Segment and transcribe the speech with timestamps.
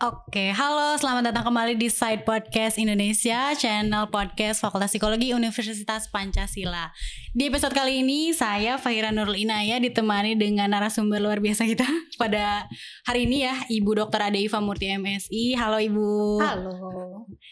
[0.00, 6.88] Oke, halo, selamat datang kembali di Side Podcast Indonesia, channel podcast Fakultas Psikologi Universitas Pancasila.
[7.36, 11.84] Di episode kali ini, saya Fahira Nurul Inaya ditemani dengan narasumber luar biasa kita
[12.22, 12.64] pada
[13.04, 14.24] hari ini ya, Ibu Dr.
[14.24, 15.52] Ade Iva Murti MSI.
[15.60, 16.08] Halo Ibu.
[16.48, 16.72] Halo.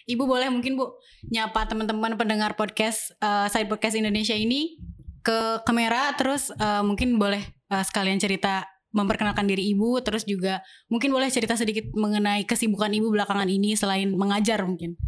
[0.08, 0.96] Ibu boleh mungkin Bu
[1.28, 4.80] nyapa teman-teman pendengar podcast uh, Side Podcast Indonesia ini
[5.20, 8.64] ke kamera, terus uh, mungkin boleh uh, sekalian cerita
[8.98, 14.10] memperkenalkan diri ibu terus juga mungkin boleh cerita sedikit mengenai kesibukan ibu belakangan ini selain
[14.18, 14.98] mengajar mungkin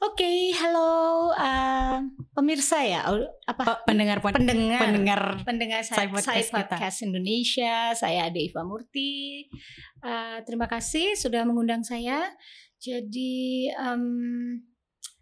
[0.00, 2.00] Oke, okay, halo uh,
[2.32, 3.04] pemirsa ya,
[3.44, 9.44] apa pendengar pendengar pendengar pendengar saya podcast, saya podcast Indonesia, saya Ade Iva Murti.
[10.00, 12.32] Uh, terima kasih sudah mengundang saya.
[12.80, 14.56] Jadi um,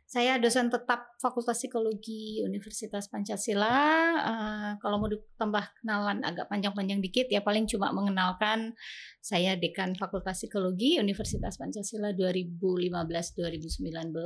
[0.08, 3.76] saya dosen tetap Fakultas Psikologi Universitas Pancasila.
[4.16, 8.72] Uh, kalau mau ditambah kenalan agak panjang-panjang dikit ya paling cuma mengenalkan
[9.20, 14.16] saya dekan Fakultas Psikologi Universitas Pancasila 2015-2019.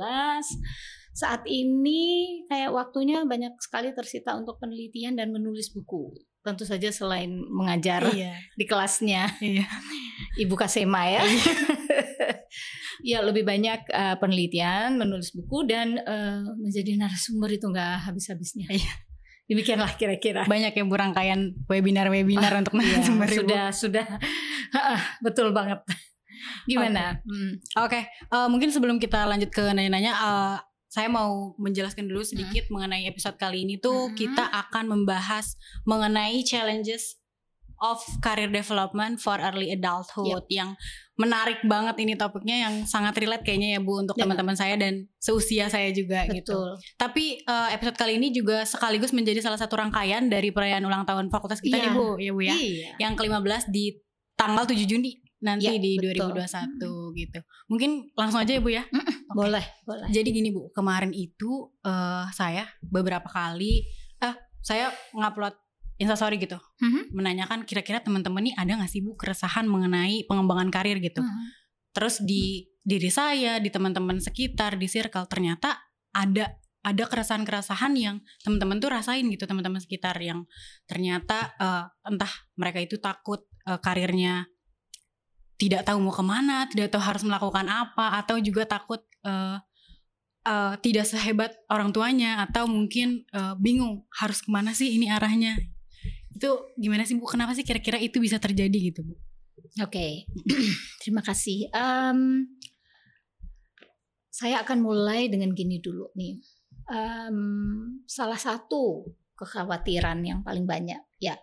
[1.11, 2.01] Saat ini
[2.47, 6.15] kayak waktunya banyak sekali tersita untuk penelitian dan menulis buku.
[6.47, 8.39] Tentu saja selain mengajar iya.
[8.55, 9.35] di kelasnya.
[9.43, 9.67] Iya.
[10.47, 11.27] Ibu Kasema ya.
[13.03, 18.71] Ya lebih banyak uh, penelitian, menulis buku dan uh, menjadi narasumber itu nggak habis-habisnya.
[18.71, 18.93] Iya.
[19.43, 20.47] Demikianlah kira-kira.
[20.47, 24.07] Banyak yang rangkaian webinar-webinar ah, untuk iya, narasumber iya, Sudah, sudah.
[25.19, 25.83] Betul banget.
[26.63, 27.19] Gimana?
[27.19, 27.27] Oke, okay.
[27.27, 27.53] hmm.
[27.83, 28.03] okay.
[28.31, 30.55] uh, mungkin sebelum kita lanjut ke nanya-nanya, uh,
[30.93, 32.71] saya mau menjelaskan dulu sedikit hmm.
[32.71, 34.15] mengenai episode kali ini tuh hmm.
[34.15, 35.57] kita akan membahas
[35.89, 37.17] mengenai challenges
[37.83, 40.47] of Career Development for Early Adulthood yep.
[40.47, 40.69] yang
[41.19, 45.67] menarik banget ini topiknya yang sangat relate kayaknya ya Bu untuk teman-teman saya dan seusia
[45.67, 46.55] saya juga gitu.
[46.55, 46.79] Betul.
[46.79, 46.95] gitu.
[46.97, 51.29] Tapi uh, episode kali ini juga sekaligus menjadi salah satu rangkaian dari perayaan ulang tahun
[51.29, 51.85] fakultas kita yeah.
[51.85, 52.55] nih Bu, ya Bu ya.
[52.55, 52.91] Iya.
[53.03, 53.85] Yang ke-15 di
[54.33, 55.11] tanggal 7 Juni
[55.43, 56.33] nanti ya, di betul.
[56.33, 57.07] 2021 hmm.
[57.19, 57.39] gitu.
[57.67, 58.83] Mungkin langsung aja ya Bu ya.
[58.87, 59.35] okay.
[59.35, 60.07] Boleh, boleh.
[60.09, 63.85] Jadi gini Bu, kemarin itu uh, saya beberapa kali
[64.23, 65.62] eh uh, saya ngupload
[66.01, 67.13] instastory gitu mm-hmm.
[67.13, 71.45] menanyakan kira-kira teman-teman nih ada nggak sih bu keresahan mengenai pengembangan karir gitu mm-hmm.
[71.93, 75.79] terus di diri saya di teman-teman sekitar di circle ternyata
[76.11, 76.51] ada
[76.83, 80.43] ada keresahan-keresahan yang teman-teman tuh rasain gitu teman-teman sekitar yang
[80.83, 82.29] ternyata uh, entah
[82.59, 84.51] mereka itu takut uh, karirnya
[85.55, 89.63] tidak tahu mau ke mana tidak tahu harus melakukan apa atau juga takut uh,
[90.43, 95.55] uh, tidak sehebat orang tuanya atau mungkin uh, bingung harus ke mana sih ini arahnya
[96.43, 97.23] itu gimana sih Bu?
[97.23, 99.15] Kenapa sih kira-kira itu bisa terjadi gitu Bu?
[99.79, 100.11] Oke, okay.
[100.99, 101.71] terima kasih.
[101.71, 102.51] Um,
[104.27, 106.43] saya akan mulai dengan gini dulu nih.
[106.91, 109.07] Um, salah satu
[109.39, 111.39] kekhawatiran yang paling banyak, ya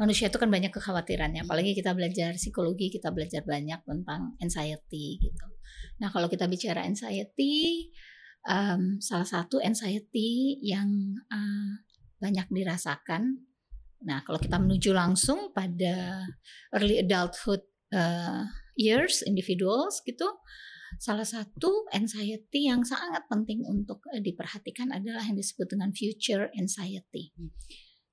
[0.00, 1.44] manusia itu kan banyak kekhawatirannya.
[1.44, 5.46] Apalagi kita belajar psikologi, kita belajar banyak tentang anxiety gitu.
[6.00, 7.92] Nah kalau kita bicara anxiety,
[8.48, 10.88] um, salah satu anxiety yang
[11.28, 11.84] uh,
[12.16, 13.47] banyak dirasakan
[14.06, 16.22] Nah, kalau kita menuju langsung pada
[16.74, 18.46] early adulthood uh,
[18.78, 20.26] years individuals gitu,
[21.02, 27.34] salah satu anxiety yang sangat penting untuk uh, diperhatikan adalah yang disebut dengan future anxiety.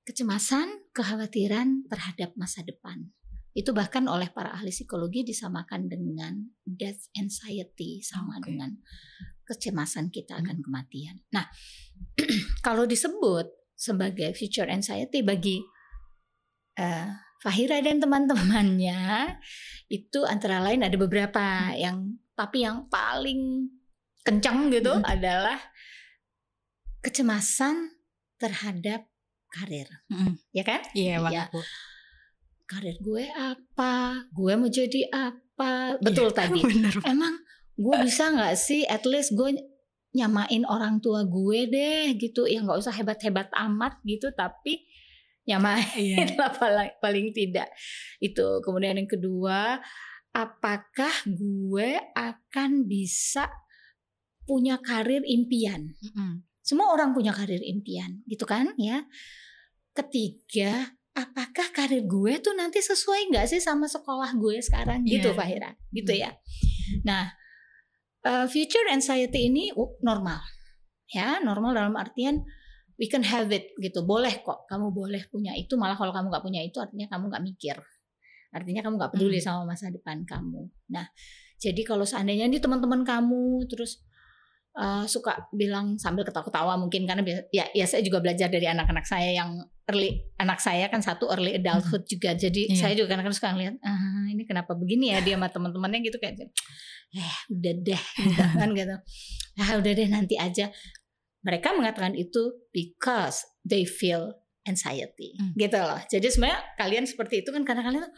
[0.06, 3.10] Kecemasan, kekhawatiran terhadap masa depan.
[3.56, 8.52] Itu bahkan oleh para ahli psikologi disamakan dengan death anxiety sama okay.
[8.52, 8.76] dengan
[9.46, 10.64] kecemasan kita akan hmm.
[10.66, 11.16] kematian.
[11.32, 11.46] Nah,
[12.66, 15.62] kalau disebut sebagai future anxiety bagi
[16.76, 17.08] uh,
[17.42, 19.36] Fahira dan teman-temannya
[19.92, 23.70] itu antara lain ada beberapa yang tapi yang paling
[24.26, 25.06] kencang gitu hmm.
[25.06, 25.56] adalah
[27.00, 27.96] kecemasan
[28.36, 29.06] terhadap
[29.46, 30.36] karir, hmm.
[30.50, 30.82] ya kan?
[30.92, 31.44] Iya, yeah, ya.
[32.66, 34.26] Karir gue apa?
[34.34, 35.96] Gue mau jadi apa?
[36.02, 36.60] Betul yeah, tadi.
[36.60, 36.92] Bener.
[37.06, 37.40] Emang
[37.78, 38.82] gue bisa nggak sih?
[38.84, 39.54] At least gue
[40.12, 44.82] nyamain orang tua gue deh gitu, ya nggak usah hebat-hebat amat gitu, tapi
[45.46, 46.36] nyamain yeah.
[46.42, 47.70] lah paling, paling tidak.
[48.18, 48.60] Itu.
[48.60, 49.78] Kemudian yang kedua
[50.36, 53.48] apakah gue akan bisa
[54.44, 55.96] punya karir impian?
[55.96, 56.32] Mm -hmm.
[56.60, 59.06] semua orang punya karir impian gitu kan ya?
[59.96, 65.06] Ketiga apakah karir gue tuh nanti sesuai nggak sih sama sekolah gue sekarang?
[65.06, 65.22] Yeah.
[65.22, 65.72] gitu Fahira.
[65.94, 66.36] Gitu ya.
[67.06, 67.32] Nah
[68.26, 69.70] uh, future anxiety ini
[70.02, 70.42] normal.
[71.06, 72.42] Ya normal dalam artian
[72.96, 76.44] we can have it gitu boleh kok kamu boleh punya itu malah kalau kamu nggak
[76.44, 77.76] punya itu artinya kamu nggak mikir
[78.52, 79.46] artinya kamu nggak peduli hmm.
[79.46, 81.06] sama masa depan kamu nah
[81.56, 84.04] jadi kalau seandainya ini teman-teman kamu terus
[84.76, 89.32] uh, suka bilang sambil ketawa-ketawa mungkin karena ya ya saya juga belajar dari anak-anak saya
[89.32, 92.12] yang early anak saya kan satu early adulthood hmm.
[92.16, 92.76] juga jadi iya.
[92.76, 96.48] saya juga kadang-kadang suka ngeliat ah ini kenapa begini ya dia sama teman-temannya gitu kayak
[97.16, 98.96] eh udah deh gitu kan gitu
[99.60, 100.68] ah udah deh nanti aja
[101.46, 104.34] mereka mengatakan itu because they feel
[104.66, 105.38] anxiety.
[105.38, 105.54] Hmm.
[105.54, 106.02] gitu loh.
[106.10, 108.14] Jadi sebenarnya kalian seperti itu kan karena kalian tuh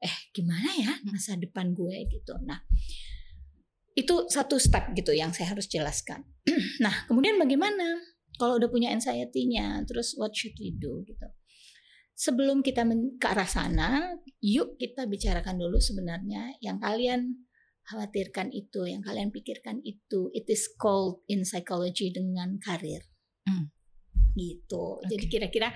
[0.00, 2.08] eh gimana ya masa depan gue?
[2.08, 2.32] Gitu.
[2.48, 2.64] Nah
[3.92, 6.24] itu satu step gitu yang saya harus jelaskan.
[6.84, 8.00] nah, kemudian bagaimana
[8.40, 11.04] kalau udah punya anxiety-nya, terus what should we do?
[11.04, 11.28] Gitu.
[12.16, 12.88] Sebelum kita
[13.20, 17.44] ke arah sana, yuk kita bicarakan dulu sebenarnya yang kalian
[17.90, 23.02] khawatirkan itu, yang kalian pikirkan itu, it is called in psychology dengan karir.
[23.42, 23.74] Hmm.
[24.38, 25.02] Gitu.
[25.02, 25.06] Okay.
[25.10, 25.68] Jadi kira-kira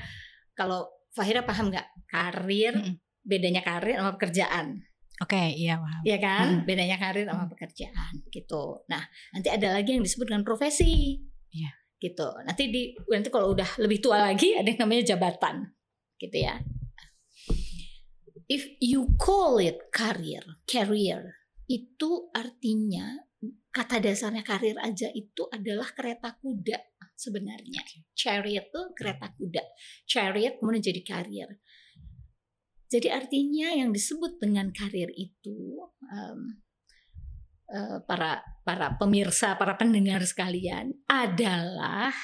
[0.54, 2.94] kalau Fahira paham nggak karir, hmm.
[3.26, 4.86] bedanya karir sama pekerjaan?
[5.22, 6.02] Oke, okay, iya paham.
[6.02, 6.46] Iya kan?
[6.46, 6.62] Hmm.
[6.66, 8.82] Bedanya karir sama pekerjaan gitu.
[8.90, 9.02] Nah,
[9.34, 11.18] nanti ada lagi yang disebut dengan profesi.
[11.54, 11.70] Iya.
[12.02, 12.28] Gitu.
[12.42, 15.70] Nanti di nanti kalau udah lebih tua lagi ada yang namanya jabatan.
[16.18, 16.58] Gitu ya.
[18.50, 23.24] If you call it career, career itu artinya
[23.72, 26.78] kata dasarnya karir aja itu adalah kereta kuda
[27.16, 27.82] sebenarnya.
[28.14, 29.62] Chariot itu kereta kuda.
[30.08, 31.50] Chariot kemudian jadi karir.
[32.88, 35.82] Jadi artinya yang disebut dengan karir itu
[36.14, 36.40] um,
[37.72, 42.14] uh, para para pemirsa, para pendengar sekalian adalah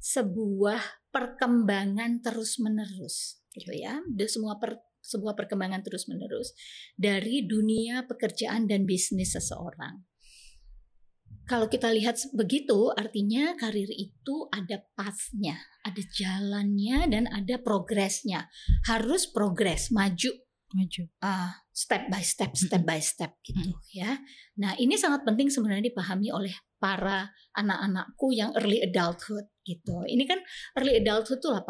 [0.00, 0.80] sebuah
[1.12, 4.00] perkembangan terus menerus, gitu ya.
[4.08, 6.52] Dan semua per, sebuah perkembangan terus menerus
[6.92, 10.04] dari dunia pekerjaan dan bisnis seseorang
[11.48, 18.52] kalau kita lihat begitu artinya karir itu ada pathnya, ada jalannya dan ada progresnya.
[18.84, 20.28] Harus progres, maju,
[20.76, 21.02] maju.
[21.24, 24.20] Uh, step by step, step by step gitu ya.
[24.60, 30.04] Nah, ini sangat penting sebenarnya dipahami oleh para anak-anakku yang early adulthood gitu.
[30.04, 30.44] Ini kan
[30.76, 31.64] early adulthood tuh 18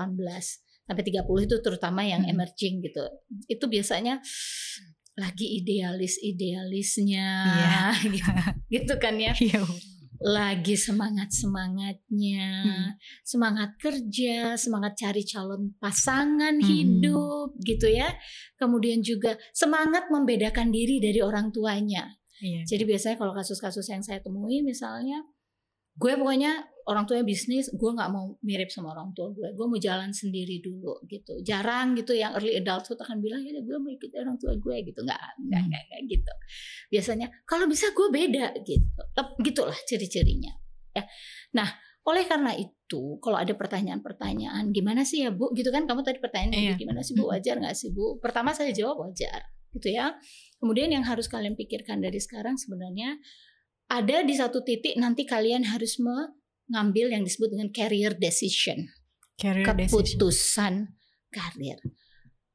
[0.89, 2.33] sampai 30 itu terutama yang hmm.
[2.33, 3.05] emerging gitu.
[3.45, 4.25] Itu biasanya
[5.19, 7.93] lagi idealis-idealisnya yeah.
[8.17, 8.33] gitu,
[8.73, 9.37] gitu kan ya.
[9.37, 9.69] Yeah.
[10.19, 12.91] Lagi semangat-semangatnya, hmm.
[13.23, 16.67] semangat kerja, semangat cari calon pasangan hmm.
[16.67, 18.11] hidup gitu ya.
[18.57, 22.19] Kemudian juga semangat membedakan diri dari orang tuanya.
[22.41, 22.65] Yeah.
[22.65, 25.23] Jadi biasanya kalau kasus-kasus yang saya temui misalnya
[25.99, 29.77] gue pokoknya orang tuanya bisnis gue nggak mau mirip sama orang tua gue gue mau
[29.77, 31.37] jalan sendiri dulu gitu.
[31.45, 35.05] Jarang gitu yang early adulthood akan bilang ya gue mau ikut orang tua gue gitu.
[35.05, 35.69] Nggak nggak hmm.
[35.69, 36.33] nggak gitu.
[36.89, 39.01] Biasanya kalau bisa gue beda gitu.
[39.45, 40.53] Gitulah ciri-cirinya
[40.97, 41.05] ya.
[41.53, 41.69] Nah
[42.09, 45.53] oleh karena itu kalau ada pertanyaan-pertanyaan gimana sih ya bu?
[45.53, 46.75] Gitu kan kamu tadi pertanyaan iya.
[46.81, 47.29] gimana sih bu?
[47.29, 47.37] Hmm.
[47.37, 48.17] wajar nggak sih bu?
[48.17, 49.45] Pertama saya jawab wajar
[49.77, 50.17] gitu ya.
[50.57, 53.21] Kemudian yang harus kalian pikirkan dari sekarang sebenarnya
[53.89, 55.97] ada di satu titik nanti kalian harus
[56.69, 58.89] ngambil yang disebut dengan career decision.
[59.39, 61.33] Career keputusan decision.
[61.33, 61.79] karir.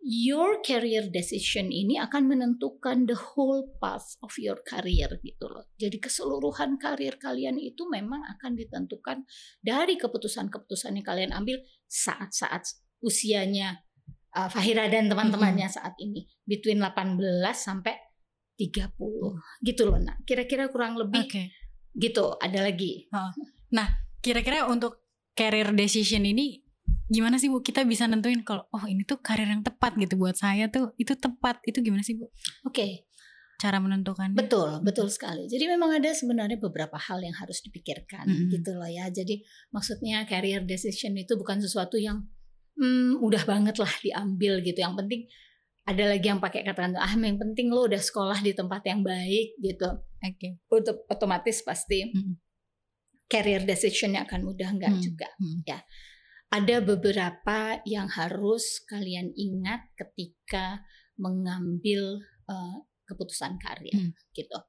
[0.04, 5.72] Your career decision ini akan menentukan the whole path of your career gitu loh.
[5.80, 9.24] Jadi keseluruhan karir kalian itu memang akan ditentukan
[9.64, 11.56] dari keputusan-keputusan yang kalian ambil
[11.88, 12.68] saat-saat
[13.00, 13.80] usianya
[14.36, 15.80] uh, Fahira dan teman-temannya mm -hmm.
[15.88, 17.16] saat ini between 18
[17.56, 17.96] sampai
[18.60, 18.92] 30
[19.64, 19.98] gitu loh.
[20.04, 21.48] Nah, kira-kira kurang lebih okay.
[21.96, 23.08] gitu ada lagi.
[23.72, 23.88] Nah,
[24.24, 25.04] kira-kira untuk
[25.36, 26.64] career decision ini
[27.12, 30.40] gimana sih Bu kita bisa nentuin kalau oh ini tuh karir yang tepat gitu buat
[30.40, 32.26] saya tuh itu tepat itu gimana sih Bu?
[32.26, 32.32] Oke.
[32.72, 32.92] Okay.
[33.62, 34.36] Cara menentukan.
[34.36, 35.48] Betul, betul sekali.
[35.48, 38.50] Jadi memang ada sebenarnya beberapa hal yang harus dipikirkan mm -hmm.
[38.60, 39.08] gitu loh ya.
[39.08, 39.40] Jadi
[39.72, 42.28] maksudnya career decision itu bukan sesuatu yang
[42.76, 44.84] hmm, udah banget lah diambil gitu.
[44.84, 45.22] Yang penting
[45.84, 49.56] ada lagi yang pakai kata ah yang penting lo udah sekolah di tempat yang baik
[49.62, 49.90] gitu.
[50.02, 50.36] Oke.
[50.36, 50.52] Okay.
[50.68, 52.53] Untuk otomatis pasti mm -hmm
[53.34, 55.02] career decisionnya akan mudah enggak hmm.
[55.02, 55.66] juga hmm.
[55.66, 55.82] ya
[56.54, 60.86] ada beberapa yang harus kalian ingat ketika
[61.18, 64.14] mengambil uh, keputusan karir hmm.
[64.38, 64.60] gitu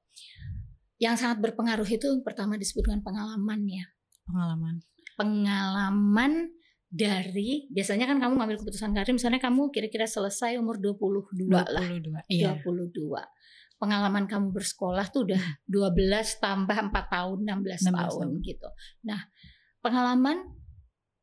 [0.97, 3.85] yang sangat berpengaruh itu pertama disebut dengan pengalaman ya
[4.25, 4.75] pengalaman
[5.13, 6.33] pengalaman
[6.89, 11.85] dari biasanya kan kamu ngambil keputusan karir misalnya kamu kira-kira selesai umur 22, 22 lah
[11.85, 12.55] 22 iya.
[12.63, 13.13] 22
[13.75, 18.67] pengalaman kamu bersekolah tuh udah 12 tambah 4 tahun 16, 16 tahun, tahun gitu.
[19.03, 19.19] Nah,
[19.83, 20.37] pengalaman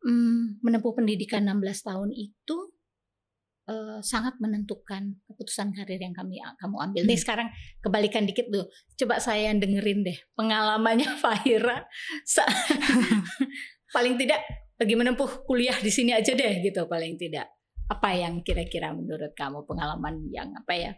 [0.04, 2.56] hmm, menempuh pendidikan 16 tahun itu
[3.70, 7.02] uh, sangat menentukan keputusan karir yang kami kamu ambil.
[7.06, 7.10] Hmm.
[7.10, 7.48] Nih sekarang
[7.82, 8.66] kebalikan dikit tuh.
[8.98, 11.82] Coba saya yang dengerin deh pengalamannya Fahira.
[13.94, 14.40] paling tidak
[14.78, 17.50] bagi menempuh kuliah di sini aja deh gitu paling tidak.
[17.90, 20.92] Apa yang kira-kira menurut kamu pengalaman yang apa ya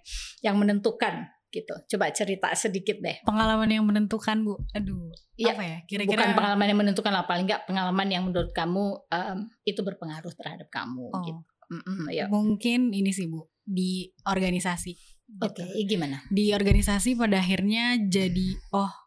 [0.46, 1.74] yang menentukan gitu.
[1.94, 3.22] Coba cerita sedikit deh.
[3.22, 5.78] Pengalaman yang menentukan bu, aduh, ya, apa ya?
[5.86, 10.34] Kira-kira bukan pengalaman yang menentukan lah, paling nggak pengalaman yang menurut kamu um, itu berpengaruh
[10.34, 11.06] terhadap kamu.
[11.14, 11.22] Oh.
[11.22, 11.42] Gitu.
[11.70, 12.24] Mm -mm, ya.
[12.28, 15.14] Mungkin ini sih bu di organisasi.
[15.40, 16.20] Oke, okay, gimana?
[16.28, 19.03] Di organisasi pada akhirnya jadi oh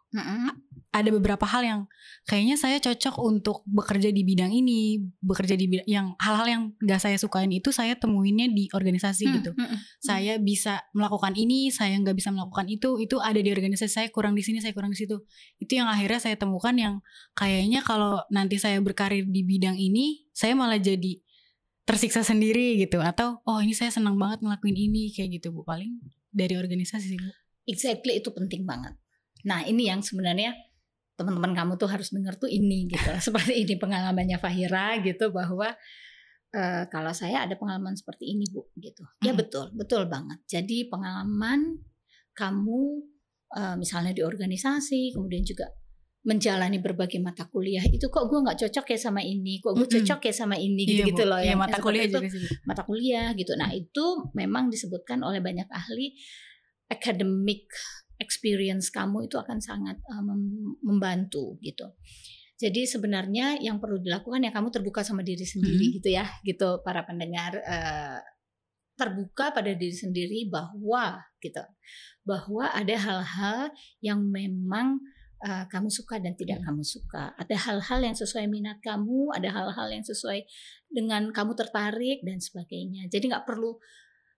[0.97, 1.81] ada beberapa hal yang
[2.25, 7.03] kayaknya saya cocok untuk bekerja di bidang ini, bekerja di bidang yang hal-hal yang gak
[7.03, 9.51] saya sukain itu saya temuinnya di organisasi hmm, gitu.
[9.53, 13.91] Hmm, hmm, saya bisa melakukan ini, saya nggak bisa melakukan itu, itu ada di organisasi
[13.91, 15.21] saya kurang di sini, saya kurang di situ.
[15.59, 16.95] Itu yang akhirnya saya temukan yang
[17.35, 21.19] kayaknya kalau nanti saya berkarir di bidang ini, saya malah jadi
[21.87, 26.03] tersiksa sendiri gitu atau oh ini saya senang banget ngelakuin ini kayak gitu Bu paling
[26.35, 27.31] dari organisasi sih Bu.
[27.63, 28.95] Exactly itu penting banget.
[29.45, 30.55] Nah, ini yang sebenarnya
[31.17, 33.09] teman-teman kamu tuh harus dengar tuh ini gitu.
[33.27, 35.73] Seperti ini pengalamannya Fahira gitu bahwa
[36.53, 39.03] uh, kalau saya ada pengalaman seperti ini bu gitu.
[39.25, 39.41] Ya hmm.
[39.41, 40.39] betul betul banget.
[40.45, 41.81] Jadi pengalaman
[42.37, 42.81] kamu
[43.57, 45.73] uh, misalnya di organisasi kemudian juga
[46.27, 50.27] menjalani berbagai mata kuliah itu kok gue nggak cocok ya sama ini kok gue cocok
[50.27, 53.55] ya sama ini gitu gitu iya, loh iya, mata kuliah itu juga mata kuliah gitu.
[53.55, 56.13] Nah itu memang disebutkan oleh banyak ahli
[56.91, 57.71] academic
[58.17, 60.23] experience kamu itu akan sangat uh,
[60.81, 61.93] membantu gitu.
[62.57, 65.95] Jadi sebenarnya yang perlu dilakukan ya kamu terbuka sama diri sendiri hmm.
[66.01, 68.17] gitu ya, gitu para pendengar uh,
[68.97, 71.61] terbuka pada diri sendiri bahwa gitu,
[72.25, 73.69] bahwa ada hal-hal
[74.01, 74.97] yang memang
[75.45, 76.65] uh, kamu suka dan tidak hmm.
[76.65, 77.37] kamu suka.
[77.37, 80.41] Ada hal-hal yang sesuai minat kamu, ada hal-hal yang sesuai
[80.89, 83.05] dengan kamu tertarik dan sebagainya.
[83.13, 83.77] Jadi nggak perlu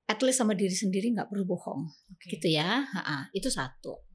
[0.10, 1.86] at least sama diri sendiri nggak perlu bohong
[2.18, 2.34] okay.
[2.34, 4.10] gitu ya ha-ha, itu satu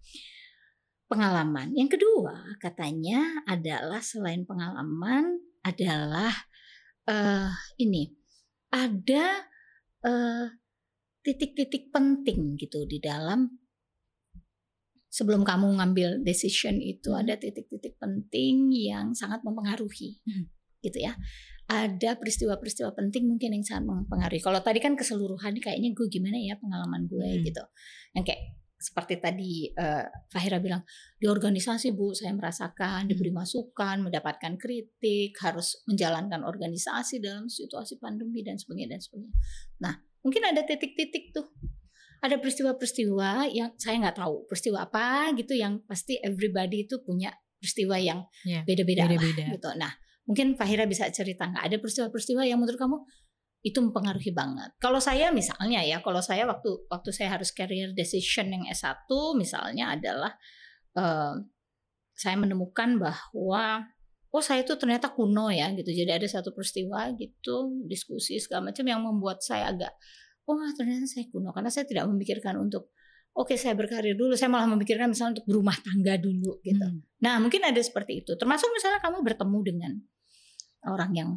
[1.06, 6.34] pengalaman yang kedua katanya adalah selain pengalaman adalah
[7.06, 8.10] uh, ini
[8.74, 9.46] ada
[10.02, 10.50] uh,
[11.22, 13.46] titik-titik penting gitu di dalam
[15.14, 17.22] sebelum kamu ngambil decision itu hmm.
[17.22, 20.50] ada titik-titik penting yang sangat mempengaruhi hmm.
[20.82, 21.14] gitu ya
[21.64, 24.40] ada peristiwa-peristiwa penting mungkin yang sangat mempengaruhi.
[24.44, 27.42] Kalau tadi kan keseluruhan kayaknya gue gimana ya pengalaman gue hmm.
[27.48, 27.64] gitu.
[28.12, 28.42] Yang kayak
[28.84, 30.84] seperti tadi uh, Fahira bilang
[31.16, 33.40] di organisasi Bu saya merasakan diberi hmm.
[33.40, 39.36] masukan, mendapatkan kritik, harus menjalankan organisasi dalam situasi pandemi dan sebagainya dan sebagainya.
[39.80, 41.48] Nah, mungkin ada titik-titik tuh
[42.20, 47.96] ada peristiwa-peristiwa yang saya nggak tahu peristiwa apa gitu yang pasti everybody itu punya peristiwa
[47.96, 49.70] yang iya, beda-beda yeah, lah gitu.
[49.80, 49.92] Nah,
[50.24, 52.96] Mungkin Fahira bisa cerita nggak ada peristiwa-peristiwa yang menurut kamu
[53.64, 54.76] itu mempengaruhi banget.
[54.76, 59.08] Kalau saya misalnya ya, kalau saya waktu waktu saya harus career decision yang S1
[59.40, 60.32] misalnya adalah
[61.00, 61.36] uh,
[62.12, 63.88] saya menemukan bahwa
[64.28, 65.88] oh saya itu ternyata kuno ya gitu.
[65.88, 69.92] Jadi ada satu peristiwa gitu, diskusi segala macam yang membuat saya agak
[70.44, 72.92] oh ternyata saya kuno karena saya tidak memikirkan untuk
[73.34, 76.86] oke saya berkarir dulu, saya malah memikirkan misalnya untuk berumah tangga dulu gitu.
[76.86, 77.02] Hmm.
[77.18, 78.32] Nah, mungkin ada seperti itu.
[78.38, 79.92] Termasuk misalnya kamu bertemu dengan
[80.88, 81.30] orang yang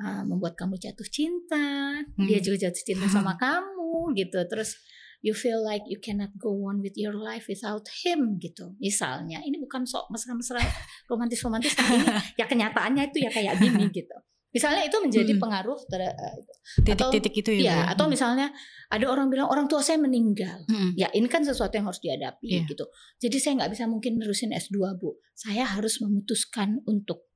[0.00, 2.26] uh, membuat kamu jatuh cinta, hmm.
[2.28, 4.38] dia juga jatuh cinta sama kamu gitu.
[4.48, 4.78] Terus
[5.22, 8.74] you feel like you cannot go on with your life without him gitu.
[8.82, 10.60] Misalnya, ini bukan sok mesra-mesra
[11.10, 12.06] romantis-romantis tapi ini
[12.40, 14.16] ya kenyataannya itu ya kayak gini gitu.
[14.52, 15.40] Misalnya itu menjadi hmm.
[15.40, 15.80] pengaruh
[16.84, 17.72] titik-titik itu ya.
[17.72, 18.12] ya atau hmm.
[18.12, 18.52] misalnya
[18.92, 20.68] ada orang bilang orang tua saya meninggal.
[20.68, 20.92] Hmm.
[20.92, 22.68] Ya, ini kan sesuatu yang harus dihadapi yeah.
[22.68, 22.84] gitu.
[23.16, 25.16] Jadi saya nggak bisa mungkin nerusin S2, Bu.
[25.32, 27.31] Saya harus memutuskan untuk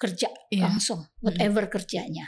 [0.00, 0.64] kerja yeah.
[0.64, 1.72] langsung whatever mm.
[1.76, 2.26] kerjanya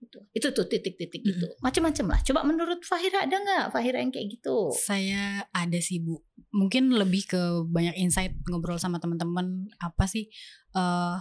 [0.00, 1.32] itu itu tuh titik-titik mm.
[1.36, 6.00] itu macam-macam lah coba menurut Fahira ada nggak Fahira yang kayak gitu saya ada sih
[6.00, 6.24] bu
[6.56, 10.32] mungkin lebih ke banyak insight ngobrol sama teman-teman apa sih
[10.72, 11.20] uh,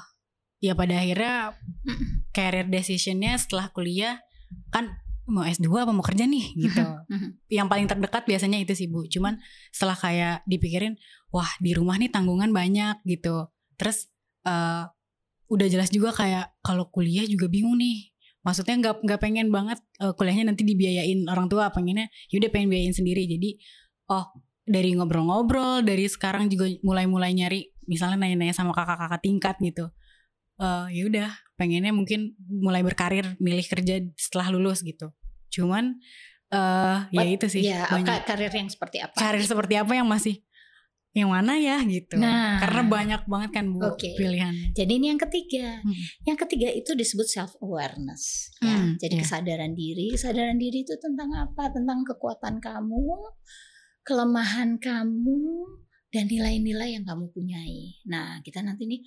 [0.63, 2.31] ya pada akhirnya mm.
[2.31, 4.23] career decisionnya setelah kuliah
[4.71, 4.95] kan
[5.29, 6.81] mau S2 apa mau kerja nih gitu.
[7.61, 9.05] yang paling terdekat biasanya itu sih Bu.
[9.05, 9.37] Cuman
[9.69, 10.97] setelah kayak dipikirin,
[11.29, 13.47] wah di rumah nih tanggungan banyak gitu.
[13.77, 14.09] Terus
[14.49, 14.89] uh,
[15.49, 18.09] udah jelas juga kayak kalau kuliah juga bingung nih.
[18.45, 22.95] Maksudnya nggak nggak pengen banget uh, kuliahnya nanti dibiayain orang tua pengennya yaudah pengen biayain
[22.95, 23.27] sendiri.
[23.27, 23.59] Jadi
[24.09, 24.29] oh
[24.63, 29.89] dari ngobrol-ngobrol dari sekarang juga mulai-mulai nyari misalnya nanya-nanya sama kakak-kakak tingkat gitu
[30.59, 35.11] uh, ya udah pengennya mungkin mulai berkarir milih kerja setelah lulus gitu.
[35.49, 35.97] Cuman
[36.53, 37.87] uh, ya itu sih ya,
[38.27, 39.15] karir yang seperti apa?
[39.15, 40.43] Karir seperti apa yang masih
[41.09, 42.21] yang mana ya gitu.
[42.21, 44.13] Nah, karena banyak banget kan bu okay.
[44.13, 44.77] pilihannya.
[44.77, 45.81] Jadi ini yang ketiga.
[45.81, 46.05] Hmm.
[46.21, 48.53] Yang ketiga itu disebut self awareness.
[48.61, 48.77] Ya.
[48.77, 49.23] Hmm, Jadi yeah.
[49.25, 50.13] kesadaran diri.
[50.13, 51.73] Kesadaran diri itu tentang apa?
[51.73, 53.05] Tentang kekuatan kamu,
[54.05, 55.41] kelemahan kamu,
[56.13, 58.01] dan nilai-nilai yang kamu punyai.
[58.05, 59.01] Nah kita nanti nih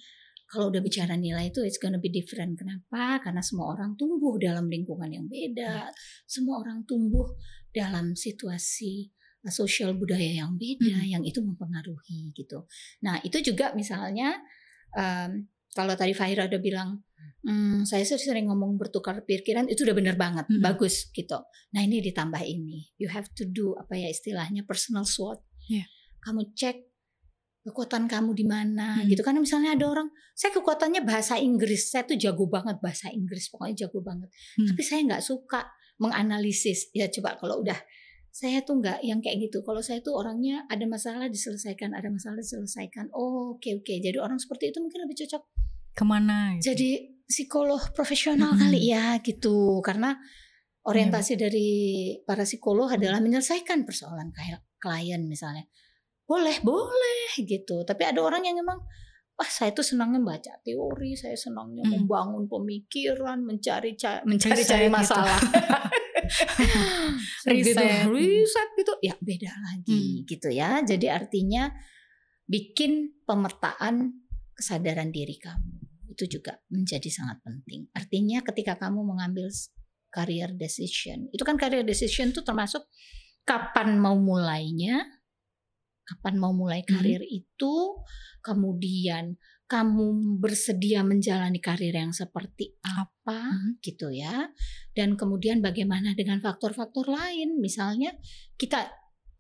[0.51, 2.59] kalau udah bicara nilai itu it's gonna be different.
[2.59, 3.23] Kenapa?
[3.23, 5.87] Karena semua orang tumbuh dalam lingkungan yang beda.
[5.87, 5.95] Yeah.
[6.27, 7.39] Semua orang tumbuh
[7.71, 11.09] dalam situasi sosial budaya yang beda, hmm.
[11.19, 12.71] yang itu mempengaruhi gitu.
[13.03, 14.39] Nah itu juga misalnya
[14.95, 17.03] um, kalau tadi Fahira udah bilang,
[17.43, 20.63] hmm, saya sering ngomong bertukar pikiran itu udah bener banget, hmm.
[20.63, 21.43] bagus gitu.
[21.75, 25.43] Nah ini ditambah ini, you have to do apa ya istilahnya personal SWOT.
[25.67, 25.89] Yeah.
[26.23, 26.93] Kamu cek
[27.63, 29.07] kekuatan kamu di mana hmm.
[29.07, 33.47] gitu kan misalnya ada orang saya kekuatannya bahasa Inggris saya tuh jago banget bahasa Inggris
[33.55, 34.67] pokoknya jago banget hmm.
[34.75, 35.71] tapi saya nggak suka
[36.03, 37.79] menganalisis ya coba kalau udah
[38.33, 42.41] saya tuh nggak yang kayak gitu kalau saya tuh orangnya ada masalah diselesaikan ada masalah
[42.41, 44.01] diselesaikan oh oke okay, oke okay.
[44.01, 45.43] jadi orang seperti itu mungkin lebih cocok
[45.93, 46.73] ke mana gitu?
[46.73, 46.91] jadi
[47.29, 50.17] psikolog profesional kali ya gitu karena
[50.89, 51.41] orientasi hmm.
[51.45, 51.71] dari
[52.25, 54.33] para psikolog adalah menyelesaikan persoalan
[54.81, 55.69] klien misalnya
[56.25, 58.81] boleh boleh gitu tapi ada orang yang memang
[59.37, 62.09] wah saya tuh senangnya baca teori saya senangnya hmm.
[62.09, 63.93] membangun pemikiran mencari
[64.25, 64.97] mencari cari gitu.
[64.97, 65.93] masalah gitu,
[67.51, 68.69] riset gitu, riset.
[68.79, 68.93] Gitu.
[69.05, 70.25] Ya beda lagi hmm.
[70.29, 70.81] gitu ya.
[70.83, 71.73] Jadi artinya
[72.47, 74.13] bikin pemetaan
[74.53, 75.73] kesadaran diri kamu
[76.13, 77.89] itu juga menjadi sangat penting.
[77.97, 79.49] Artinya ketika kamu mengambil
[80.13, 82.85] career decision itu kan career decision itu termasuk
[83.49, 85.01] kapan mau mulainya
[86.13, 87.39] kapan mau mulai karir hmm.
[87.43, 87.75] itu,
[88.43, 93.81] kemudian kamu bersedia menjalani karir yang seperti apa hmm.
[93.81, 94.53] gitu ya.
[94.93, 98.13] Dan kemudian bagaimana dengan faktor-faktor lain, misalnya
[98.61, 98.93] kita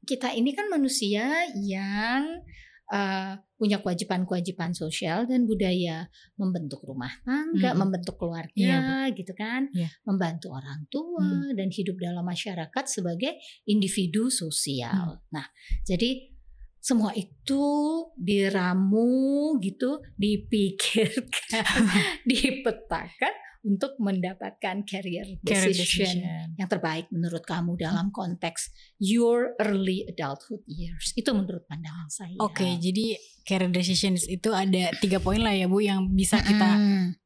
[0.02, 2.42] kita ini kan manusia yang
[2.90, 7.78] uh, punya kewajiban-kewajiban sosial dan budaya membentuk rumah tangga, hmm.
[7.78, 9.92] membentuk keluarga, iya, gitu kan, yeah.
[10.02, 11.54] membantu orang tua hmm.
[11.54, 13.38] dan hidup dalam masyarakat sebagai
[13.70, 15.22] individu sosial.
[15.22, 15.30] Hmm.
[15.30, 15.46] Nah,
[15.86, 16.31] jadi
[16.82, 17.62] semua itu
[18.18, 21.86] diramu gitu, dipikirkan,
[22.28, 26.18] dipetakan untuk mendapatkan career decision, decision
[26.58, 31.14] yang terbaik menurut kamu dalam konteks your early adulthood years.
[31.14, 32.34] Itu menurut pandangan saya.
[32.42, 33.14] Oke, okay, jadi
[33.46, 36.70] career decisions itu ada tiga poin lah ya Bu yang bisa kita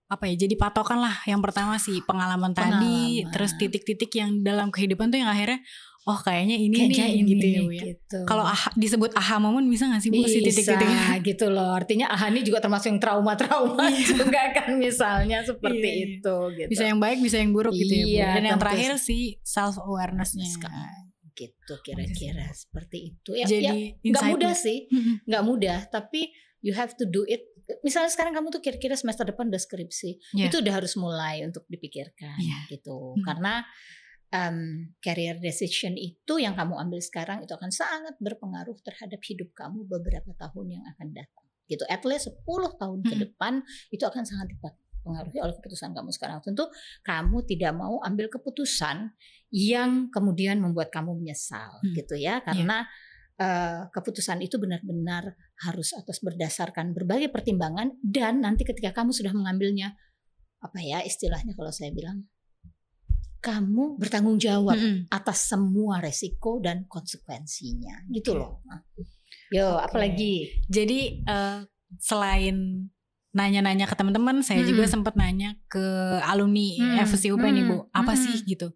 [0.07, 2.79] apa ya jadi patokan lah yang pertama sih pengalaman, pengalaman.
[2.79, 5.59] tadi terus titik-titik yang dalam kehidupan tuh yang akhirnya
[6.07, 7.83] oh kayaknya ini kayaknya nih ini, gitu ya Bu ya.
[7.91, 8.19] Gitu.
[8.31, 8.45] Kalau
[8.79, 11.19] disebut aha momen bisa gak sih Bu si titik-titiknya?
[11.29, 11.75] gitu loh.
[11.75, 14.07] Artinya aha ini juga termasuk yang trauma-trauma iya.
[14.15, 16.07] juga kan misalnya seperti iya, iya.
[16.23, 16.69] itu gitu.
[16.71, 18.15] Bisa yang baik, bisa yang buruk gitu ya Bu.
[18.15, 20.47] Iya, Dan yang terakhir sih self awarenessnya.
[21.37, 23.31] Gitu kira-kira seperti itu.
[23.35, 24.87] Ya, Jadi ya, gak mudah sih,
[25.29, 25.91] nggak mudah.
[25.91, 26.31] Tapi
[26.63, 27.43] you have to do it
[27.83, 30.47] misalnya sekarang kamu tuh kira-kira semester depan udah skripsi, yeah.
[30.47, 32.63] itu udah harus mulai untuk dipikirkan yeah.
[32.71, 33.19] gitu.
[33.19, 33.27] Hmm.
[33.27, 33.67] Karena
[34.35, 39.87] um, career decision itu yang kamu ambil sekarang itu akan sangat berpengaruh terhadap hidup kamu
[39.87, 41.47] beberapa tahun yang akan datang.
[41.67, 42.47] Gitu, at least 10
[42.79, 43.11] tahun hmm.
[43.11, 43.53] ke depan
[43.91, 46.39] itu akan sangat dipengaruhi oleh keputusan kamu sekarang.
[46.43, 46.71] Tentu
[47.03, 49.11] kamu tidak mau ambil keputusan
[49.51, 51.95] yang kemudian membuat kamu menyesal, hmm.
[51.95, 52.45] gitu ya, iya.
[52.45, 53.05] karena yeah.
[53.37, 59.93] Uh, keputusan itu benar-benar harus atas berdasarkan berbagai pertimbangan dan nanti ketika kamu sudah mengambilnya
[60.65, 62.25] apa ya istilahnya kalau saya bilang
[63.47, 64.99] kamu bertanggung jawab mm -hmm.
[65.15, 68.67] atas semua resiko dan konsekuensinya gitu loh.
[69.55, 69.87] Yo, okay.
[69.87, 70.35] apalagi.
[70.67, 71.63] Jadi uh,
[72.03, 72.91] selain
[73.31, 74.71] nanya-nanya ke teman-teman, saya hmm.
[74.75, 75.85] juga sempat nanya ke
[76.25, 77.05] alumni hmm.
[77.05, 77.53] FSUP hmm.
[77.53, 78.23] nih Bu, apa hmm.
[78.27, 78.73] sih gitu.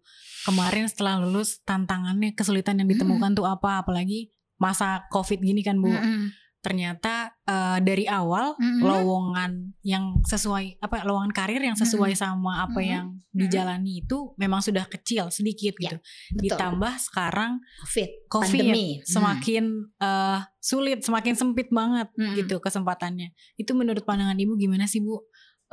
[0.47, 3.39] Kemarin setelah lulus tantangannya, kesulitan yang ditemukan hmm.
[3.41, 3.81] tuh apa?
[3.81, 4.31] Apalagi
[4.61, 5.91] masa Covid gini kan Bu.
[5.91, 6.31] Hmm
[6.61, 8.85] ternyata uh, dari awal mm-hmm.
[8.85, 12.37] lowongan yang sesuai apa lowongan karir yang sesuai mm-hmm.
[12.37, 12.93] sama apa mm-hmm.
[12.93, 15.97] yang dijalani itu memang sudah kecil sedikit ya, gitu.
[16.37, 16.41] Betul.
[16.53, 17.51] Ditambah sekarang
[17.89, 19.01] COVID, COVID pandemi.
[19.01, 20.05] semakin mm.
[20.05, 22.37] uh, sulit, semakin sempit banget mm-hmm.
[22.45, 23.33] gitu kesempatannya.
[23.57, 25.17] Itu menurut pandangan Ibu gimana sih Bu?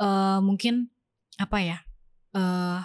[0.01, 0.89] Uh, mungkin
[1.37, 1.77] apa ya?
[2.33, 2.81] Uh,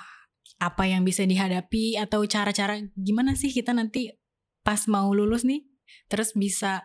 [0.61, 4.13] apa yang bisa dihadapi atau cara-cara gimana sih kita nanti
[4.65, 5.65] pas mau lulus nih
[6.09, 6.85] terus bisa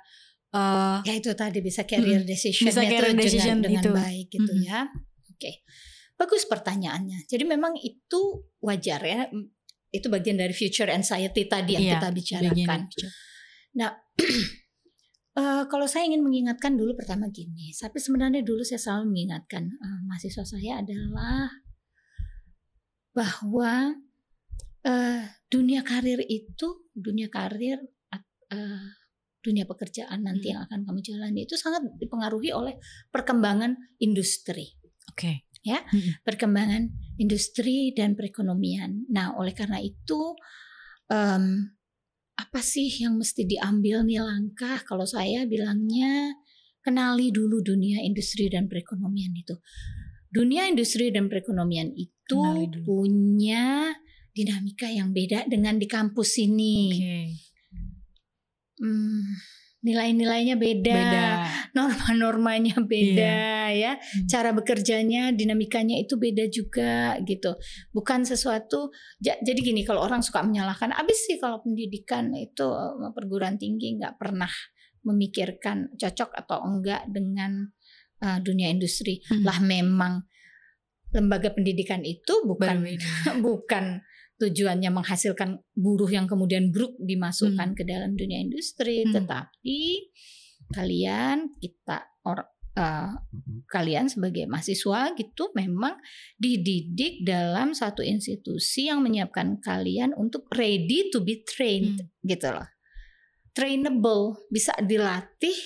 [0.53, 3.91] uh, ya itu tadi bisa career decision bisa career decision dengan, itu.
[3.93, 4.65] baik gitu hmm.
[4.65, 5.61] ya oke okay.
[6.17, 9.29] bagus pertanyaannya jadi memang itu wajar ya
[9.89, 12.79] itu bagian dari future anxiety tadi yang yeah, kita bicarakan
[13.73, 13.91] nah
[15.37, 19.99] uh, kalau saya ingin mengingatkan dulu pertama gini tapi sebenarnya dulu saya selalu mengingatkan uh,
[20.09, 21.49] mahasiswa saya adalah
[23.13, 23.97] bahwa
[24.85, 27.81] uh, dunia karir itu dunia karir
[28.13, 28.98] uh,
[29.39, 30.53] dunia pekerjaan nanti hmm.
[30.55, 32.75] yang akan kamu jalani itu sangat dipengaruhi oleh
[33.11, 34.75] perkembangan industri.
[35.11, 35.15] Oke.
[35.15, 35.35] Okay.
[35.59, 36.23] Ya, hmm.
[36.23, 36.87] perkembangan
[37.19, 39.11] industri dan perekonomian.
[39.11, 40.31] Nah, oleh karena itu
[41.11, 41.45] um,
[42.39, 44.79] apa sih yang mesti diambil nih langkah?
[44.87, 46.31] Kalau saya bilangnya
[46.79, 49.59] kenali dulu dunia industri dan perekonomian itu.
[50.31, 52.39] Dunia industri dan perekonomian itu
[52.87, 53.91] punya
[54.31, 56.79] dinamika yang beda dengan di kampus ini.
[56.95, 57.48] Okay
[58.79, 59.21] Hmm,
[59.79, 61.27] nilai-nilainya beda, beda.
[61.71, 63.35] norma-normanya beda
[63.71, 64.27] ya, Hmm.
[64.27, 67.55] cara bekerjanya, dinamikanya itu beda juga gitu.
[67.91, 73.11] Bukan sesuatu ja- jadi gini kalau orang suka menyalahkan, abis sih kalau pendidikan itu eh,
[73.11, 74.51] perguruan tinggi nggak pernah
[75.03, 77.71] memikirkan cocok atau enggak dengan
[78.19, 79.23] eh, dunia industri.
[79.31, 79.47] Hmm.
[79.47, 80.27] Lah memang
[81.09, 83.09] lembaga pendidikan itu bukan Berbeda.
[83.47, 83.85] bukan
[84.39, 89.13] tujuannya menghasilkan buruh yang kemudian bruk dimasukkan ke dalam dunia industri, Hmm.
[89.19, 89.79] tetapi
[90.71, 92.47] kalian kita or,
[92.79, 93.11] eh,
[93.67, 95.99] kalian sebagai mahasiswa gitu memang
[96.39, 102.69] dididik dalam satu institusi yang menyiapkan kalian untuk ready to be trained gitu loh.
[103.51, 105.57] Trainable, bisa dilatih,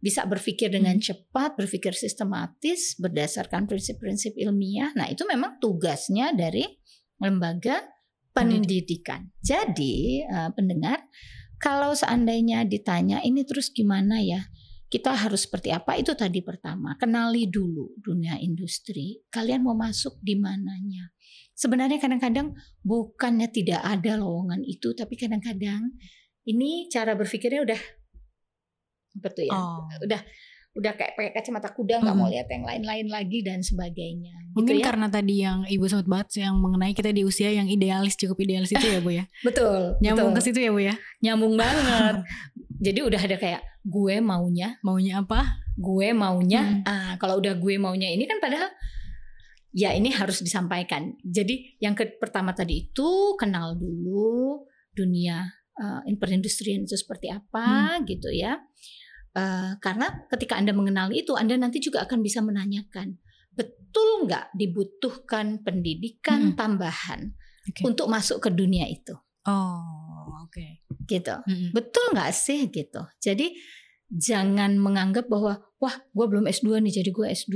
[0.00, 1.04] bisa berpikir dengan Hmm.
[1.04, 4.96] cepat, berpikir sistematis berdasarkan prinsip-prinsip ilmiah.
[4.96, 6.64] Nah, itu memang tugasnya dari
[7.20, 7.84] lembaga
[8.32, 9.28] pendidikan.
[9.44, 11.04] Jadi, eh, pendengar,
[11.60, 14.48] kalau seandainya ditanya ini terus gimana ya?
[14.90, 15.94] Kita harus seperti apa?
[15.94, 19.22] Itu tadi pertama, kenali dulu dunia industri.
[19.30, 21.14] Kalian mau masuk di mananya?
[21.54, 25.94] Sebenarnya kadang-kadang bukannya tidak ada lowongan itu, tapi kadang-kadang
[26.48, 27.80] ini cara berpikirnya udah
[29.30, 29.52] tuh ya?
[29.54, 29.86] Oh.
[30.02, 30.22] Udah
[30.80, 34.32] udah kayak pakai kacamata kuda nggak mau lihat yang lain-lain lagi dan sebagainya.
[34.56, 34.86] Mungkin gitu ya?
[34.88, 38.72] karena tadi yang ibu sempat bahas yang mengenai kita di usia yang idealis cukup idealis
[38.72, 39.24] itu ya bu ya.
[39.46, 40.46] betul, Nyambung ke betul.
[40.56, 40.94] situ ya bu ya.
[41.20, 42.24] nyambung banget.
[42.84, 45.60] Jadi udah ada kayak gue maunya, Maunya apa?
[45.80, 46.62] gue maunya.
[46.64, 46.82] Hmm.
[46.84, 48.68] Ah, kalau udah gue maunya ini kan padahal
[49.72, 51.16] ya ini harus disampaikan.
[51.20, 55.44] Jadi yang ke pertama tadi itu kenal dulu dunia
[55.80, 58.60] uh, perindustrian itu seperti apa gitu ya.
[59.30, 63.14] Eh, karena ketika Anda mengenali itu, Anda nanti juga akan bisa menanyakan,
[63.54, 66.58] betul nggak dibutuhkan pendidikan Mm-mm.
[66.58, 67.30] tambahan
[67.70, 67.86] Oke.
[67.86, 69.14] untuk masuk ke dunia itu,
[69.46, 70.82] Oh oke.
[71.06, 71.30] gitu.
[71.46, 71.70] Mm-mm.
[71.70, 73.06] Betul nggak sih gitu.
[73.22, 73.54] Jadi
[74.10, 77.54] jangan menganggap bahwa wah gue belum S2 nih jadi gue S2.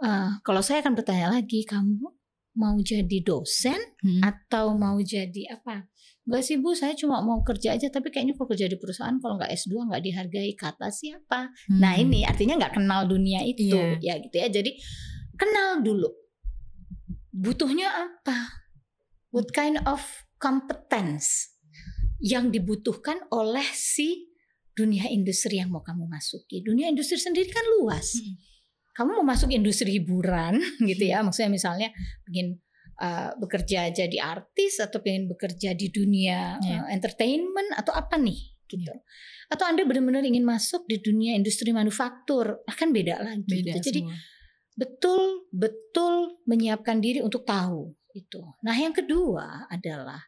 [0.00, 2.14] Eh, kalau saya akan bertanya lagi, kamu
[2.54, 4.22] mau jadi dosen Mm-mm.
[4.22, 5.90] atau mau jadi apa?
[6.30, 7.90] Enggak sih bu, saya cuma mau kerja aja.
[7.90, 10.54] Tapi kayaknya kalau kerja di perusahaan kalau nggak S2 nggak dihargai.
[10.54, 11.50] Kata siapa?
[11.74, 12.06] Nah Hmm.
[12.06, 13.98] ini artinya nggak kenal dunia itu, Iya.
[13.98, 14.46] ya gitu ya.
[14.46, 14.78] Jadi
[15.34, 16.06] kenal dulu.
[17.30, 18.62] Butuhnya apa?
[19.30, 20.02] What kind of
[20.38, 21.54] competence
[22.18, 24.30] yang dibutuhkan oleh si
[24.70, 26.62] dunia industri yang mau kamu masuki?
[26.62, 28.18] Dunia industri sendiri kan luas.
[28.18, 28.38] Mm-mm.
[28.90, 30.58] Kamu mau masuk industri hiburan
[30.90, 31.22] gitu ya?
[31.22, 31.88] Maksudnya misalnya
[32.26, 32.58] ingin
[33.00, 36.84] uh, bekerja jadi artis atau pengen bekerja di dunia Iya.
[36.84, 38.38] uh, entertainment atau apa nih
[38.70, 38.92] gitu?
[39.50, 42.62] Atau anda benar-benar ingin masuk di dunia industri manufaktur?
[42.70, 43.42] Akan beda lagi.
[43.42, 43.90] Beda gitu.
[43.90, 44.16] Jadi semua.
[44.78, 48.42] betul betul menyiapkan diri untuk tahu itu.
[48.62, 50.22] Nah, yang kedua adalah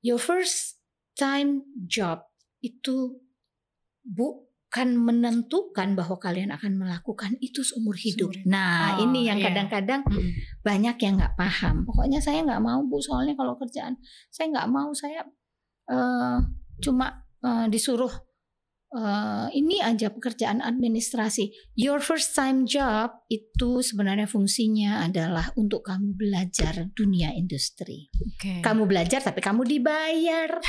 [0.00, 0.80] your first
[1.12, 2.24] time job
[2.64, 3.20] itu
[4.76, 8.28] bukan menentukan bahwa kalian akan melakukan itu seumur hidup.
[8.28, 8.52] Seumur.
[8.52, 9.48] Nah, Oh, ini yang iya.
[9.48, 10.36] kadang-kadang Mm-mm.
[10.60, 11.88] banyak yang nggak paham.
[11.88, 13.96] Pokoknya saya nggak mau bu, soalnya kalau kerjaan
[14.28, 15.24] saya nggak mau saya
[15.88, 16.38] eh,
[16.84, 18.12] cuma eh, disuruh
[19.00, 21.72] eh, ini aja pekerjaan administrasi.
[21.72, 28.12] Your first time job itu sebenarnya fungsinya adalah untuk kamu belajar dunia industri.
[28.12, 28.60] Oke.
[28.60, 30.60] Kamu belajar tapi kamu dibayar.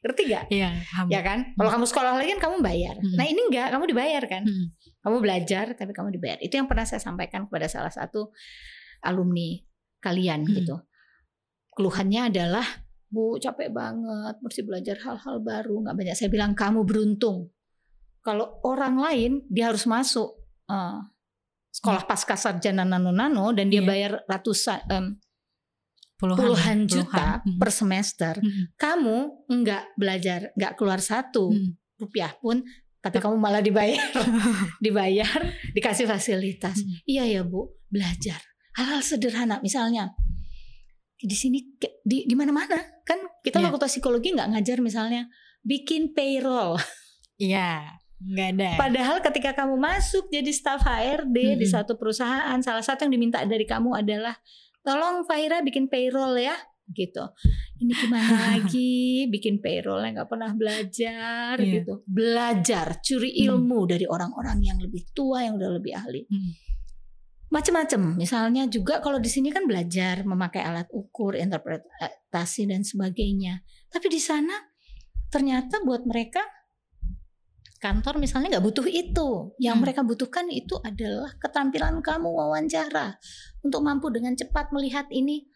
[0.00, 0.44] Ngerti gak?
[0.48, 0.70] Iya.
[1.12, 1.52] Ya kan?
[1.54, 2.96] Kalau kamu sekolah lagi kan kamu bayar.
[2.96, 3.16] Hmm.
[3.20, 4.42] Nah ini enggak, kamu dibayar kan?
[4.48, 4.66] Mm-mm.
[5.00, 6.38] Kamu belajar tapi kamu dibayar.
[6.40, 8.32] Itu yang pernah saya sampaikan kepada salah satu
[9.00, 9.60] alumni
[9.98, 10.54] kalian Hmm.
[10.56, 10.76] gitu.
[11.70, 12.66] Keluhannya adalah
[13.10, 16.14] Bu capek banget, mesti belajar hal-hal baru, nggak banyak.
[16.14, 17.50] Saya bilang kamu beruntung.
[18.22, 20.98] Kalau orang lain dia harus masuk eh,
[21.70, 23.88] sekolah pasca sarjana nano-nano dan dia Iya.
[23.88, 25.06] bayar ratusan em,
[26.20, 27.56] Puluhan, puluhan ya, juta puluhan.
[27.56, 28.34] per semester.
[28.38, 28.64] Mm-mm.
[28.76, 29.16] Kamu
[29.48, 31.80] nggak belajar, nggak keluar satu Mm-mm.
[31.96, 32.60] rupiah pun,
[33.00, 34.04] tapi kamu malah dibayar,
[34.84, 35.40] dibayar,
[35.72, 36.76] dikasih fasilitas.
[36.78, 37.00] Hmm.
[37.08, 38.36] Iya ya bu, belajar
[38.76, 40.12] hal-hal sederhana, misalnya
[41.16, 41.60] di sini
[42.00, 43.68] di di mana-mana kan kita Iya.
[43.68, 45.28] fakultas psikologi nggak ngajar misalnya
[45.60, 46.76] bikin payroll.
[47.36, 47.96] Iya.
[48.20, 48.68] Nggak ada.
[48.76, 51.72] Padahal ketika kamu masuk jadi staf HRD di Mm-mm.
[51.72, 54.36] satu perusahaan, salah satu yang diminta dari kamu adalah
[54.80, 56.56] tolong Faira bikin payroll ya,
[56.90, 57.22] gitu.
[57.80, 61.72] Ini gimana lagi bikin payroll yang nggak pernah belajar, Iya.
[61.80, 62.02] gitu.
[62.08, 63.40] Belajar, curi Mm.
[63.46, 66.26] ilmu dari orang-orang yang lebih tua yang udah lebih ahli.
[66.26, 66.52] Mm.
[67.50, 68.14] Macam-macam.
[68.14, 73.66] Misalnya juga kalau di sini kan belajar memakai alat ukur, interpretasi dan sebagainya.
[73.90, 74.54] Tapi di sana
[75.30, 76.42] ternyata buat mereka
[77.80, 79.56] kantor misalnya nggak butuh itu.
[79.56, 79.82] Yang Hmm.
[79.82, 83.16] mereka butuhkan itu adalah keterampilan kamu wawancara
[83.64, 85.48] untuk mampu dengan cepat melihat ini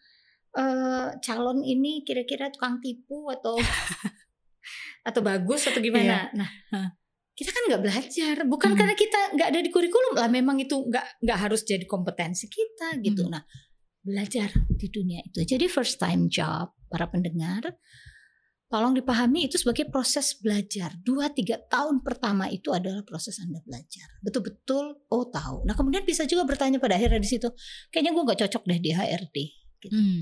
[0.55, 3.59] eh, calon ini kira-kira tukang tipu atau
[5.07, 6.31] atau bagus atau gimana.
[6.31, 6.47] Iya.
[6.71, 6.87] Nah,
[7.35, 8.79] kita kan nggak belajar, bukan Hmm.
[8.79, 10.31] karena kita nggak ada di kurikulum lah.
[10.31, 13.27] Memang itu nggak nggak harus jadi kompetensi kita gitu.
[13.27, 13.35] Hmm.
[13.35, 13.43] Nah,
[13.99, 15.43] belajar di dunia itu.
[15.43, 17.75] Jadi first time job para pendengar,
[18.75, 20.91] tolong dipahami itu sebagai proses belajar.
[20.99, 24.19] Dua tiga tahun pertama itu adalah proses anda belajar.
[24.19, 25.63] Betul-betul oh tahu.
[25.63, 27.47] Nah kemudian bisa juga bertanya pada akhirnya di situ,
[27.87, 29.37] kayaknya gue nggak cocok deh di HRD.
[29.95, 30.19] Hmm.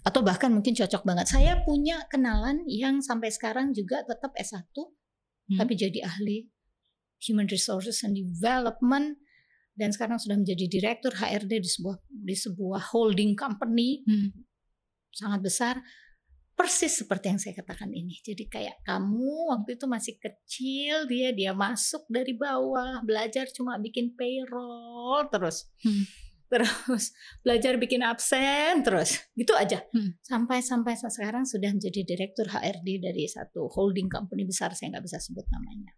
[0.00, 1.28] Atau bahkan mungkin cocok banget.
[1.28, 4.64] Saya punya kenalan yang sampai sekarang juga tetap S1
[5.44, 5.60] Hmm.
[5.60, 6.48] tapi jadi ahli
[7.28, 9.20] Human Resources and Development
[9.76, 14.32] dan sekarang sudah menjadi direktur HRD di sebuah di sebuah holding company Hmm.
[15.12, 15.74] sangat besar
[16.54, 18.18] persis seperti yang saya katakan ini.
[18.22, 24.14] Jadi kayak kamu waktu itu masih kecil dia dia masuk dari bawah belajar cuma bikin
[24.14, 26.06] payroll terus Hmm.
[26.54, 27.10] terus
[27.42, 30.14] belajar bikin absen terus gitu aja Hmm.
[30.22, 35.04] sampai sampai saat sekarang sudah menjadi direktur HRD dari satu holding company besar saya nggak
[35.08, 35.90] bisa sebut namanya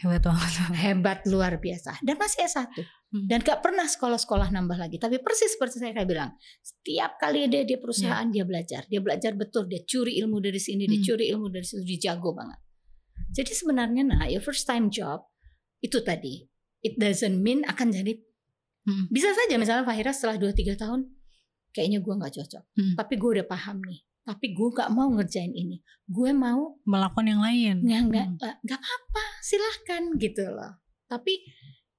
[0.00, 0.50] Hebat banget.
[0.82, 2.72] hebat luar biasa dan masih S1
[3.10, 3.26] Hmm.
[3.26, 6.30] dan gak pernah sekolah-sekolah nambah lagi tapi persis seperti saya kayak bilang
[6.62, 10.86] setiap kali dia di perusahaan dia belajar dia belajar betul dia curi ilmu dari sini
[10.86, 11.06] dia Hmm.
[11.10, 12.62] curi ilmu dari situ dia jago banget
[13.28, 15.26] jadi sebenarnya nah your first time job
[15.80, 16.46] itu tadi
[16.80, 18.14] it doesn't mean akan jadi
[18.80, 19.10] Hmm.
[19.10, 21.10] bisa saja misalnya Fahira setelah 2-3 tahun
[21.70, 22.94] kayaknya gue nggak cocok Hmm.
[22.94, 27.40] tapi gue udah paham nih tapi gue nggak mau ngerjain ini gue mau Melakukan yang
[27.40, 27.76] lain.
[27.82, 28.60] nggak nggak Hmm.
[28.62, 30.72] nggak apa-apa silahkan gitu loh
[31.06, 31.42] tapi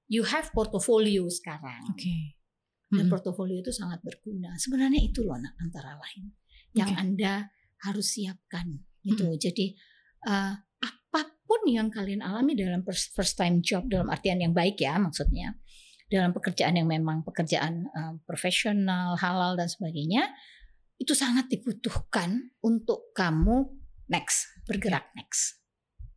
[0.06, 2.38] you have portfolio sekarang Oke.
[2.88, 3.12] dan Hmm.
[3.12, 6.32] portofolio itu sangat berguna sebenarnya itu loh antara lain
[6.72, 6.96] yang Oke.
[6.98, 7.34] anda
[7.82, 9.74] harus siapkan gitu jadi
[10.22, 14.78] eh, apa pun yang kalian alami dalam first, first time job dalam artian yang baik
[14.78, 15.58] ya maksudnya
[16.06, 20.30] dalam pekerjaan yang memang pekerjaan eh, profesional halal dan sebagainya
[20.98, 23.68] itu sangat dibutuhkan untuk kamu
[24.08, 25.58] next bergerak next.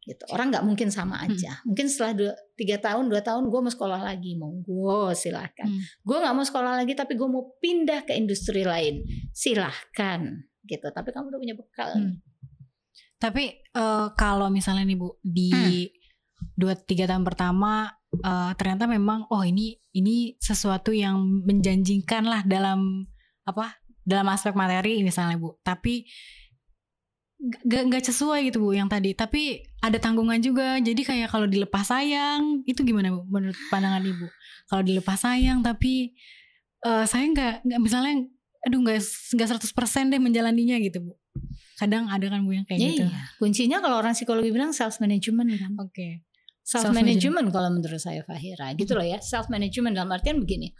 [0.06, 0.22] Gitu.
[0.30, 1.66] Orang nggak mungkin sama aja.
[1.66, 4.38] Mungkin setelah dua, tiga tahun dua tahun gue mau sekolah lagi.
[4.38, 5.82] Monggo silahkan Hmm.
[5.82, 9.02] gue nggak mau sekolah lagi tapi gue mau pindah ke industri lain.
[9.34, 10.22] Silahkan
[10.70, 10.88] gitu.
[10.94, 11.90] Tapi kamu udah punya bekal.
[11.98, 12.22] Hmm.
[13.18, 15.90] Tapi eh, kalau misalnya nih Bu di Hmm.
[16.54, 21.18] dua tiga tahun pertama eh, ternyata memang oh ini ini sesuatu yang
[21.50, 23.10] menjanjikan lah dalam
[23.42, 23.74] apa
[24.06, 25.58] dalam aspek materi misalnya Bu.
[25.60, 26.06] Tapi
[27.66, 29.12] gak nggak sesuai gitu Bu yang tadi.
[29.14, 30.80] Tapi ada tanggungan juga.
[30.80, 34.28] Jadi kayak kalau dilepas sayang itu gimana Bu menurut pandangan Ibu?
[34.70, 36.14] Kalau dilepas sayang tapi
[36.82, 38.26] eh, saya nggak nggak misalnya
[38.66, 38.98] aduh nggak
[39.38, 41.14] nggak 100% deh menjalaninya gitu Bu.
[41.76, 43.06] Kadang ada kan Bu yang kayak Iya, gitu.
[43.12, 43.22] iya.
[43.38, 46.24] kuncinya kalau orang psikologi bilang self management kan Oke.
[46.66, 50.74] self management kalau menurut saya Fahira gitu loh ya self management dalam artian begini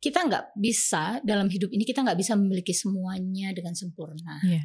[0.00, 4.64] kita nggak bisa dalam hidup ini kita nggak bisa memiliki semuanya dengan sempurna Iya.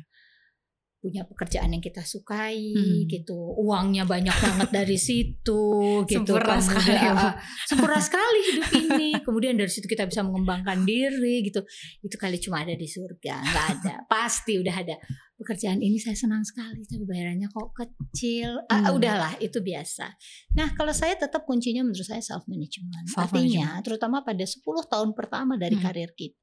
[1.06, 3.06] Punya pekerjaan yang kita sukai Hmm.
[3.06, 3.38] gitu.
[3.62, 5.62] Uangnya banyak banget dari situ
[6.04, 6.26] gitu.
[6.26, 7.34] Sempurna Kemudian, sekali, ah,
[7.70, 9.10] sempurna sekali hidup ini.
[9.22, 11.62] Kemudian dari situ kita bisa mengembangkan diri gitu.
[12.02, 13.94] Itu kali cuma ada di surga nggak ada.
[14.12, 14.98] Pasti udah ada.
[15.36, 18.66] Pekerjaan ini saya senang sekali tapi bayarannya kok kecil.
[18.66, 18.98] Ah, Hmm.
[18.98, 20.10] udahlah itu biasa.
[20.56, 25.54] Nah kalau saya tetap kuncinya menurut saya self management artinya terutama pada 10 tahun pertama
[25.56, 25.84] dari Hmm.
[25.86, 26.40] karir kita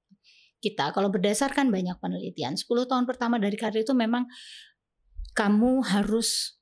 [0.62, 4.30] kita kalau berdasarkan banyak penelitian 10 tahun pertama dari karir itu memang
[5.34, 6.60] kamu harus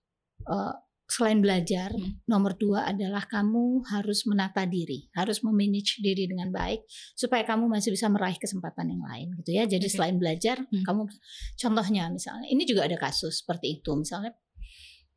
[0.48, 0.72] uh,
[1.10, 2.22] selain belajar Hmm.
[2.30, 6.86] nomor dua adalah kamu harus menata diri harus memanage diri dengan baik
[7.18, 9.90] supaya kamu masih bisa meraih kesempatan yang lain gitu ya jadi Oke.
[9.90, 10.86] selain belajar Hmm.
[10.86, 11.10] kamu
[11.58, 14.30] contohnya misalnya ini juga ada kasus seperti itu misalnya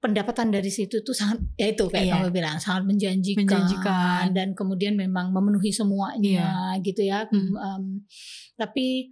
[0.03, 2.13] pendapatan dari situ tuh sangat ya itu kayak Iya.
[2.19, 4.35] kamu bilang sangat menjanjikan, Menjanjikan.
[4.35, 7.55] dan kemudian memang memenuhi semuanya gitu ya Hmm.
[7.55, 7.83] Em,
[8.53, 9.07] tapi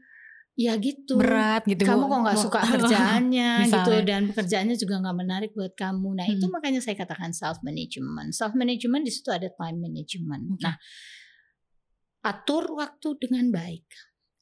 [0.52, 5.52] ya gitu Berat gitu kamu kok nggak suka kerjaannya gitu dan pekerjaannya juga nggak menarik
[5.56, 6.54] buat kamu nah itu Hmm.
[6.54, 10.62] makanya saya katakan self management self management di situ ada time management Oke.
[10.62, 10.76] nah
[12.22, 13.88] atur waktu dengan baik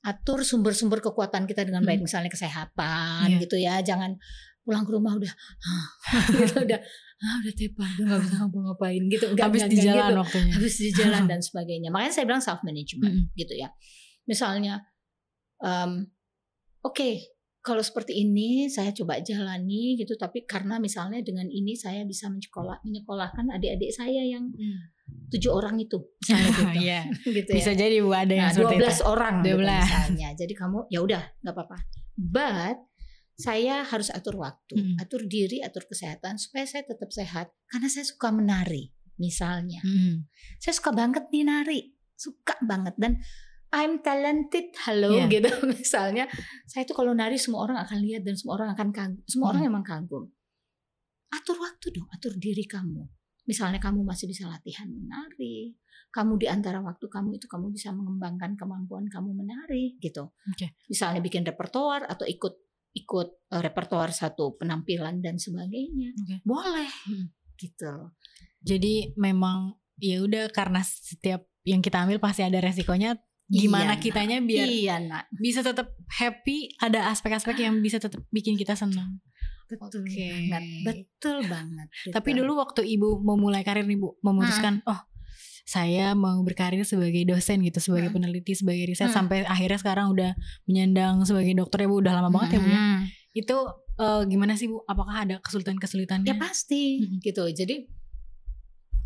[0.02, 2.08] atur sumber-sumber kekuatan kita dengan baik Hmm.
[2.08, 3.40] misalnya kesehatan Iya.
[3.44, 4.16] gitu ya jangan
[4.70, 5.34] pulang ke rumah udah
[6.38, 6.80] gitu udah
[7.20, 10.54] ah udah tepa udah nggak bisa ngapa-ngapain gitu Nggak- habis di jalan gitu waktunya.
[10.54, 11.90] habis di jalan dan sebagainya.
[11.90, 13.34] Makanya saya bilang self management Mm-mm.
[13.34, 13.74] gitu ya.
[14.24, 14.86] Misalnya,
[15.60, 16.06] em,
[16.80, 17.10] oke
[17.60, 22.80] kalau seperti ini saya coba jalani gitu, tapi karena misalnya dengan ini saya bisa menyekolah
[22.82, 24.48] menyekolahkan adik-adik saya yang
[25.28, 27.02] tujuh orang itu, misalnya gitu, Iya.
[27.26, 27.78] gitu Bisa ya.
[27.80, 29.04] jadi Bu ada yang Nah, seperti 12 itu.
[29.04, 29.76] orang gitu 12.
[29.76, 30.28] misalnya.
[30.38, 31.78] Jadi kamu ya udah nggak apa-apa.
[32.16, 32.78] But
[33.40, 34.96] saya harus atur waktu, Mm.
[35.00, 37.48] atur diri, atur kesehatan supaya saya tetap sehat.
[37.72, 40.28] Karena saya suka menari, misalnya Mm.
[40.60, 41.80] saya suka banget nih nari
[42.20, 43.16] suka banget dan
[43.72, 45.28] I'm talented halo Iya.
[45.30, 46.28] gitu misalnya
[46.66, 49.52] saya tuh kalau nari semua orang akan lihat dan semua orang akan kagum semua Hmm.
[49.56, 50.24] orang emang kagum
[51.30, 53.06] atur waktu dong, atur diri kamu.
[53.46, 55.78] Misalnya kamu masih bisa latihan menari,
[56.10, 60.34] kamu di antara waktu kamu itu kamu bisa mengembangkan kemampuan kamu menari gitu.
[60.54, 60.74] Okay.
[60.90, 66.14] Misalnya bikin repertoar atau ikut ikut uh, repertoar satu penampilan dan sebagainya.
[66.26, 66.40] Okay.
[66.42, 67.28] Boleh hmm.
[67.58, 67.94] gitu.
[68.66, 74.38] Jadi memang ya udah karena setiap yang kita ambil pasti ada resikonya gimana iya, kitanya
[74.46, 75.26] biar iya, nak.
[75.34, 79.18] bisa tetap happy ada aspek-aspek yang bisa tetap bikin kita senang
[79.66, 80.50] betul okay.
[80.50, 82.14] banget betul banget betul.
[82.14, 84.90] tapi dulu waktu ibu memulai karir nih bu memutuskan hmm.
[84.90, 85.00] oh
[85.70, 88.18] saya mau berkarir sebagai dosen gitu sebagai hmm.
[88.18, 89.18] peneliti sebagai riset hmm.
[89.22, 90.34] sampai akhirnya sekarang udah
[90.66, 92.56] menyandang sebagai dokter ya bu udah lama banget hmm.
[92.58, 93.02] ya bu ya hmm.
[93.38, 93.58] itu
[94.02, 97.22] uh, gimana sih bu apakah ada kesulitan-kesulitannya ya pasti hmm.
[97.22, 97.86] gitu jadi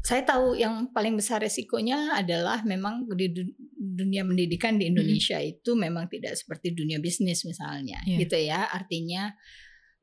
[0.03, 3.31] saya tahu yang paling besar resikonya adalah memang di
[3.79, 5.51] dunia pendidikan di Indonesia hmm.
[5.55, 8.19] itu memang tidak seperti dunia bisnis misalnya, yeah.
[8.19, 8.67] gitu ya.
[8.67, 9.31] Artinya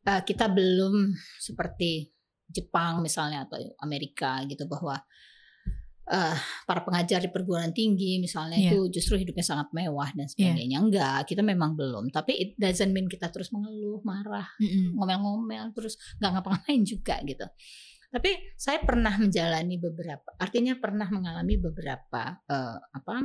[0.08, 2.08] uh, kita belum seperti
[2.48, 4.96] Jepang misalnya atau Amerika gitu bahwa
[6.10, 8.74] uh, para pengajar di perguruan tinggi misalnya yeah.
[8.74, 10.32] itu justru hidupnya sangat mewah dan iya.
[10.34, 10.76] sebagainya.
[10.76, 10.82] Yeah.
[10.82, 12.10] Enggak, kita memang belum.
[12.10, 14.50] Tapi it doesn't mean kita terus mengeluh, marah,
[14.98, 15.76] ngomel-ngomel, mm -mm.
[15.78, 17.46] terus nggak ngapa-ngapain juga gitu.
[18.10, 23.22] Tapi saya pernah menjalani beberapa, artinya pernah mengalami beberapa uh, apa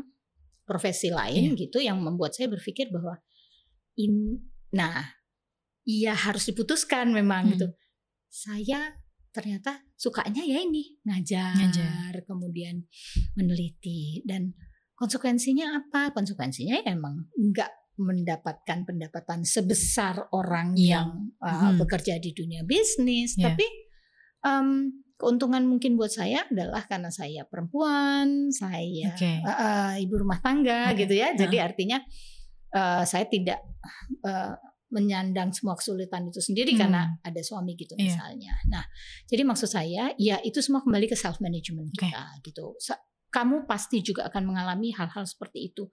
[0.61, 1.57] profesi lain yeah.
[1.57, 3.17] gitu yang membuat saya berpikir bahwa
[3.97, 5.09] in, nah,
[5.85, 7.51] iya harus diputuskan memang hmm.
[7.57, 7.67] gitu.
[8.29, 8.93] Saya
[9.33, 12.83] ternyata sukanya ya ini ngajar, ngajar, kemudian
[13.39, 14.51] meneliti dan
[14.99, 16.11] konsekuensinya apa?
[16.11, 20.99] Konsekuensinya ya emang enggak mendapatkan pendapatan sebesar orang yeah.
[20.99, 21.79] yang uh, hmm.
[21.79, 23.51] bekerja di dunia bisnis, yeah.
[23.51, 23.63] tapi
[24.43, 29.39] um, keuntungan mungkin buat saya adalah karena saya perempuan, saya okay.
[29.47, 31.07] uh, uh, ibu rumah tangga okay.
[31.07, 31.31] gitu ya.
[31.39, 31.63] Jadi uh.
[31.63, 31.97] artinya
[32.75, 33.63] uh, saya tidak
[34.27, 34.59] uh,
[34.93, 36.79] menyandang semua kesulitan itu sendiri hmm.
[36.79, 38.05] karena ada suami gitu yeah.
[38.11, 38.53] misalnya.
[38.69, 38.85] Nah,
[39.25, 42.45] jadi maksud saya ya itu semua kembali ke self management kita okay.
[42.51, 42.77] gitu.
[43.33, 45.91] Kamu pasti juga akan mengalami hal-hal seperti itu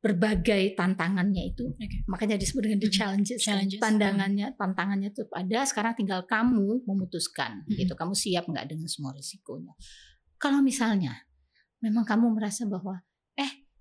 [0.00, 1.76] berbagai tantangannya itu.
[1.76, 2.08] Okay.
[2.08, 3.40] Makanya disebut dengan the challenges.
[3.40, 3.80] challenges.
[3.80, 5.60] Tantangannya, tantangannya itu ada.
[5.68, 7.76] Sekarang tinggal kamu memutuskan, hmm.
[7.76, 7.92] gitu.
[7.92, 9.76] Kamu siap nggak dengan semua risikonya.
[10.40, 11.28] Kalau misalnya
[11.84, 13.04] memang kamu merasa bahwa,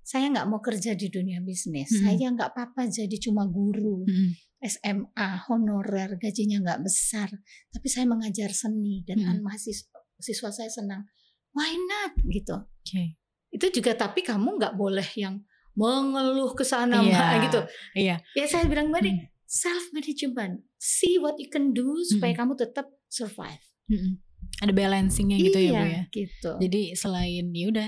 [0.09, 2.01] saya nggak mau kerja di dunia bisnis, hmm.
[2.01, 4.01] saya nggak apa-apa jadi cuma guru.
[4.09, 4.33] Hmm.
[4.59, 7.29] SMA honorer gajinya nggak besar,
[7.71, 9.45] tapi saya mengajar seni dan hmm.
[9.45, 11.05] mahasiswa siswa saya senang.
[11.53, 12.57] Why not gitu?
[12.83, 13.21] Okay.
[13.53, 15.45] Itu juga tapi kamu nggak boleh yang
[15.77, 17.61] mengeluh ke sana iya, gitu.
[17.95, 18.15] Iya.
[18.35, 19.29] Ya saya bilang tadi hmm.
[19.45, 20.65] self management.
[20.81, 22.41] See what you can do supaya hmm.
[22.43, 23.61] kamu tetap survive.
[23.85, 24.19] Hmm.
[24.59, 26.03] Ada balancingnya gitu ya bu iya, ya.
[26.11, 26.51] Gitu.
[26.67, 27.87] Jadi selain ya udah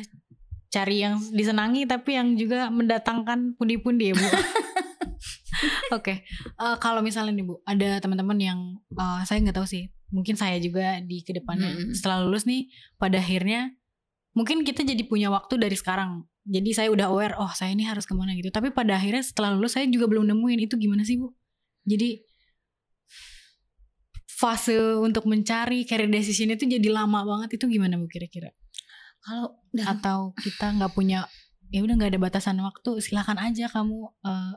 [0.72, 4.24] cari yang disenangi tapi yang juga mendatangkan pundi-pundi ya bu.
[5.92, 6.18] Oke, okay.
[6.58, 8.60] uh, eh, kalau misalnya nih bu, ada teman-teman yang
[8.96, 11.94] uh, saya nggak tahu sih, mungkin saya juga di ke depannya -hmm.
[11.94, 13.76] setelah lulus nih, pada akhirnya
[14.32, 18.08] mungkin kita jadi punya waktu dari sekarang jadi saya udah aware oh saya ini harus
[18.08, 21.20] ke mana gitu tapi pada akhirnya setelah lulus saya juga belum nemuin itu gimana sih
[21.20, 21.36] bu
[21.86, 22.24] jadi
[24.26, 28.50] fase untuk mencari career decision itu jadi lama banget itu gimana bu kira-kira
[29.22, 29.56] kalau
[29.86, 31.30] atau kita nggak punya
[31.72, 34.54] ya udah nggak ada batasan waktu silahkan aja kamu uh,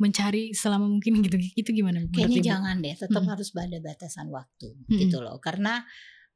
[0.00, 3.30] mencari selama mungkin gitu itu gimana kayaknya jangan deh tetap hmm.
[3.30, 4.98] harus ada batasan waktu hmm.
[5.06, 5.86] gitu loh karena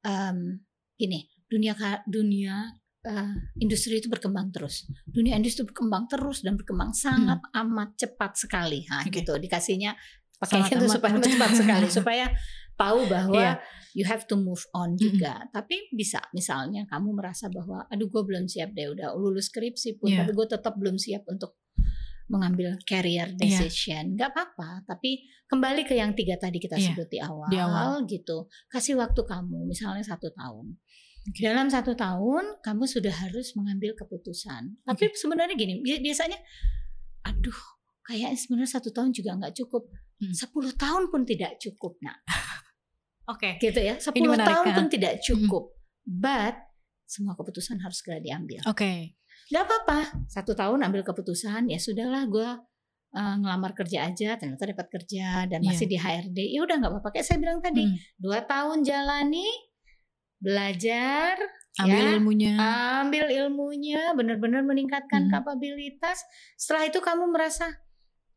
[0.07, 0.62] um,
[0.95, 1.75] gini dunia
[2.07, 2.71] dunia
[3.09, 4.88] uh, industri itu berkembang terus.
[5.09, 7.61] Dunia industri berkembang terus dan berkembang sangat hmm.
[7.64, 8.85] amat cepat sekali.
[8.88, 9.23] Nah, okay.
[9.23, 9.97] gitu dikasihnya
[10.38, 12.27] pakai itu supaya cepat sekali supaya
[12.79, 13.57] tahu bahwa yeah.
[13.93, 15.35] you have to move on juga.
[15.35, 15.53] Mm -hmm.
[15.53, 20.14] Tapi bisa misalnya kamu merasa bahwa aduh gue belum siap deh udah lulus skripsi pun
[20.14, 20.23] yeah.
[20.23, 21.59] tapi gue tetap belum siap untuk
[22.31, 23.41] mengambil career iya.
[23.41, 24.14] decision.
[24.14, 24.29] Yeah.
[24.29, 26.95] Gak apa-apa, tapi kembali ke yang tiga tadi kita yeah.
[26.95, 28.47] sebut di awal, di awal gitu.
[28.69, 30.77] Kasih waktu kamu misalnya satu tahun
[31.37, 34.81] dalam satu tahun kamu sudah harus mengambil keputusan.
[34.81, 36.41] Tapi sebenarnya gini, biasanya,
[37.29, 37.59] aduh,
[38.09, 39.93] kayak sebenarnya satu tahun juga nggak cukup.
[40.19, 40.33] Hmm.
[40.33, 42.25] Sepuluh tahun pun tidak cukup, nak.
[43.29, 43.61] Oke.
[43.61, 43.71] Okay.
[43.71, 43.95] Gitu ya.
[44.01, 45.71] Sepuluh tahun pun tidak cukup.
[45.71, 46.19] Hmm.
[46.19, 46.57] But
[47.09, 48.64] semua keputusan harus segera diambil.
[48.64, 48.81] Oke.
[48.81, 48.99] Okay.
[49.49, 50.29] Gak apa-apa.
[50.29, 52.49] Satu tahun ambil keputusan, ya sudahlah gue
[53.17, 55.93] uh, ngelamar kerja aja, ternyata dapat kerja dan masih yeah.
[55.93, 56.39] di HRD.
[56.53, 57.09] Ya udah nggak apa-apa.
[57.16, 57.97] Kayak saya bilang tadi, hmm.
[58.20, 59.49] dua tahun jalani,
[60.39, 61.35] belajar
[61.79, 62.55] ambil ya, ilmunya
[63.03, 65.33] ambil ilmunya benar-benar meningkatkan hmm.
[65.35, 66.22] kapabilitas
[66.55, 67.74] setelah itu kamu merasa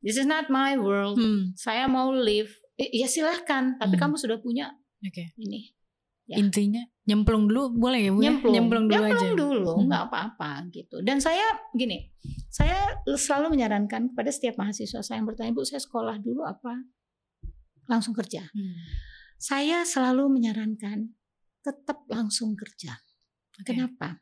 [0.02, 1.54] this is not my world hmm.
[1.58, 4.02] saya mau live ya silahkan tapi hmm.
[4.02, 4.74] kamu sudah punya
[5.04, 5.34] okay.
[5.38, 5.74] ini
[6.30, 6.38] ya.
[6.38, 8.32] intinya nyemplung dulu boleh ya bu ya?
[8.32, 9.86] nyemplung, nyemplung dulu nyemplung aja dulu hmm.
[9.89, 11.43] nggak apa-apa gitu dan saya
[11.74, 12.14] gini
[12.52, 16.86] saya selalu menyarankan kepada setiap mahasiswa saya yang bertanya bu saya sekolah dulu apa
[17.89, 21.18] langsung kerja hmm Saya selalu menyarankan
[21.66, 22.93] tetap langsung kerja.
[23.58, 23.74] Okay.
[23.74, 24.22] Kenapa?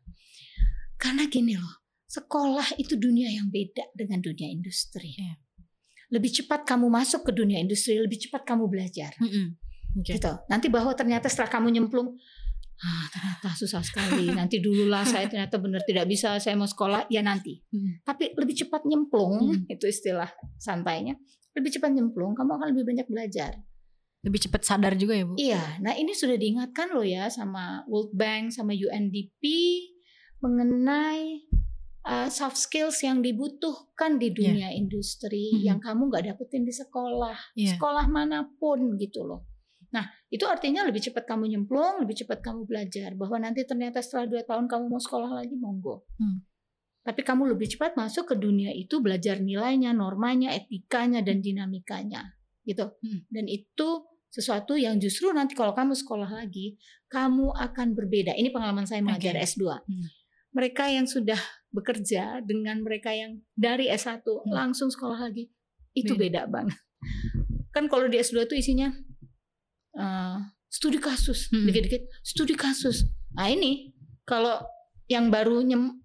[0.95, 5.11] Karena gini loh, sekolah itu dunia yang beda dengan dunia industri.
[5.19, 5.35] Yeah.
[6.15, 9.11] Lebih cepat kamu masuk ke dunia industri, lebih cepat kamu belajar.
[9.19, 9.47] Mm -hmm.
[9.97, 10.17] Okay.
[10.17, 10.33] Gitu.
[10.51, 12.13] Nanti bahwa ternyata setelah kamu nyemplung,
[12.79, 14.29] ah ternyata susah sekali.
[14.29, 17.57] Nanti dululah saya ternyata benar tidak bisa, saya mau sekolah, ya nanti.
[17.73, 18.05] Mm.
[18.05, 19.73] Tapi lebih cepat nyemplung, mm.
[19.73, 20.29] itu istilah
[20.61, 21.17] santainya.
[21.57, 23.53] Lebih cepat nyemplung, kamu akan lebih banyak belajar
[24.19, 25.33] lebih cepat sadar juga ya bu?
[25.39, 29.43] Iya, nah ini sudah diingatkan loh ya sama World Bank, sama UNDP,
[30.43, 31.47] mengenai
[32.03, 34.35] uh, soft skills yang dibutuhkan di iya.
[34.35, 34.71] dunia yeah.
[34.75, 35.65] industri mm-hmm.
[35.71, 37.75] yang kamu nggak dapetin di sekolah, yeah.
[37.75, 39.47] sekolah mana pun gitu loh.
[39.89, 44.29] Nah itu artinya lebih cepat kamu nyemplung, lebih cepat kamu belajar bahwa nanti ternyata setelah
[44.29, 46.05] dua tahun kamu mau sekolah lagi monggo.
[46.21, 46.45] Mm.
[46.99, 52.37] Tapi kamu lebih cepat masuk ke dunia itu belajar nilainya, normanya, etikanya dan dinamikanya
[52.67, 52.93] gitu.
[53.01, 53.19] Mm.
[53.31, 53.89] Dan itu
[54.29, 56.77] sesuatu yang justru nanti kalau kamu sekolah lagi,
[57.09, 58.37] kamu akan berbeda.
[58.37, 59.49] Ini pengalaman saya mengajar okay.
[59.49, 59.63] S2.
[59.65, 60.19] Hmm
[60.49, 61.37] mereka yang sudah
[61.69, 64.49] bekerja dengan mereka yang dari S1 hmm.
[64.49, 65.53] langsung sekolah lagi
[65.93, 66.79] itu beda, beda banget.
[67.69, 68.89] Kan kalau di S2 itu isinya
[69.97, 70.37] uh,
[70.69, 71.65] studi kasus, hmm.
[71.65, 73.09] dikit-dikit studi kasus.
[73.33, 73.93] Nah ini
[74.27, 74.61] kalau
[75.09, 75.97] yang baru nyem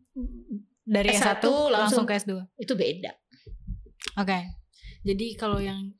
[0.85, 3.13] dari S1, S1 langsung, langsung ke S2 itu beda.
[4.21, 4.29] Oke.
[4.29, 4.43] Okay.
[5.05, 5.93] Jadi kalau yang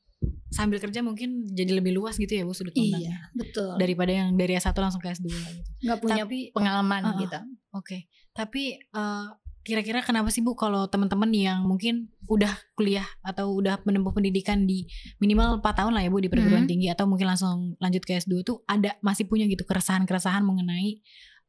[0.49, 3.11] sambil kerja mungkin jadi lebih luas gitu ya Bu sudut pandangnya.
[3.11, 3.75] Iya, betul.
[3.77, 5.61] Daripada yang dari S1 langsung ke S2 gitu.
[5.85, 7.37] Nggak punya Tapi, pengalaman uh, gitu.
[7.37, 7.85] Oke.
[7.85, 7.99] Okay.
[8.33, 8.63] Tapi
[8.95, 9.29] uh,
[9.65, 14.85] kira-kira kenapa sih Bu kalau teman-teman yang mungkin udah kuliah atau udah menempuh pendidikan di
[15.17, 16.71] minimal 4 tahun lah ya Bu di perguruan hmm.
[16.71, 21.01] tinggi atau mungkin langsung lanjut ke S2 tuh ada masih punya gitu keresahan-keresahan mengenai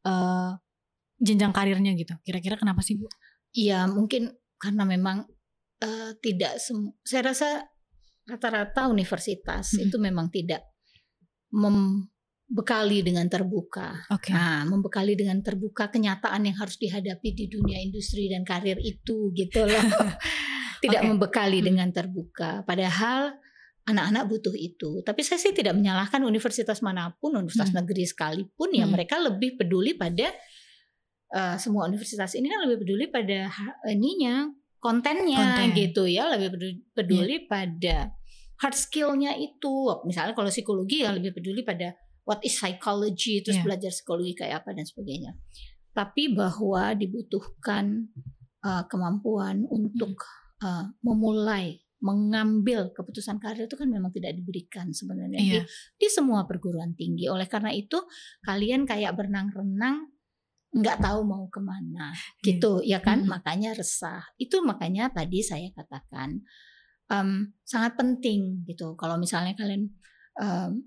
[0.09, 0.57] uh,
[1.21, 2.17] jenjang karirnya gitu.
[2.25, 3.05] Kira-kira kenapa sih Bu?
[3.53, 5.29] Iya, mungkin karena memang
[5.85, 6.57] uh, tidak
[7.05, 7.69] saya rasa
[8.25, 9.93] rata-rata universitas hmm.
[9.93, 10.64] itu memang tidak
[11.53, 12.09] mem
[12.47, 14.07] bekali dengan terbuka.
[14.07, 14.30] Okay.
[14.30, 19.66] Nah, membekali dengan terbuka kenyataan yang harus dihadapi di dunia industri dan karir itu gitu
[19.66, 19.82] loh.
[20.84, 21.11] tidak okay.
[21.11, 21.66] membekali hmm.
[21.66, 22.62] dengan terbuka.
[22.62, 23.34] Padahal
[23.86, 25.03] anak-anak butuh itu.
[25.03, 27.78] Tapi saya sih tidak menyalahkan universitas mana pun, universitas hmm.
[27.82, 28.92] negeri sekalipun ya hmm.
[28.94, 30.30] mereka lebih peduli pada
[31.34, 33.51] uh, semua universitas ini kan lebih peduli pada
[33.90, 35.74] ininya kontennya Konten.
[35.74, 37.47] gitu ya, lebih peduli, peduli hmm.
[37.51, 37.97] pada
[38.62, 39.74] hard skillnya itu.
[40.07, 41.94] Misalnya kalau psikologi ya lebih peduli pada
[42.27, 43.64] what is psychology terus yeah.
[43.64, 45.33] belajar psikologi kayak apa dan sebagainya
[45.97, 48.12] tapi bahwa dibutuhkan
[48.61, 50.20] uh, kemampuan untuk
[50.61, 55.64] uh, memulai mengambil keputusan karir itu kan memang tidak diberikan sebenarnya yeah.
[55.64, 57.97] di, di semua perguruan tinggi oleh karena itu
[58.45, 60.12] kalian kayak berenang-renang
[60.77, 62.45] nggak tahu mau ke mana yeah.
[62.45, 63.33] gitu ya kan mm.
[63.33, 66.45] makanya resah itu makanya tadi saya katakan
[67.09, 69.89] um, sangat penting gitu kalau misalnya kalian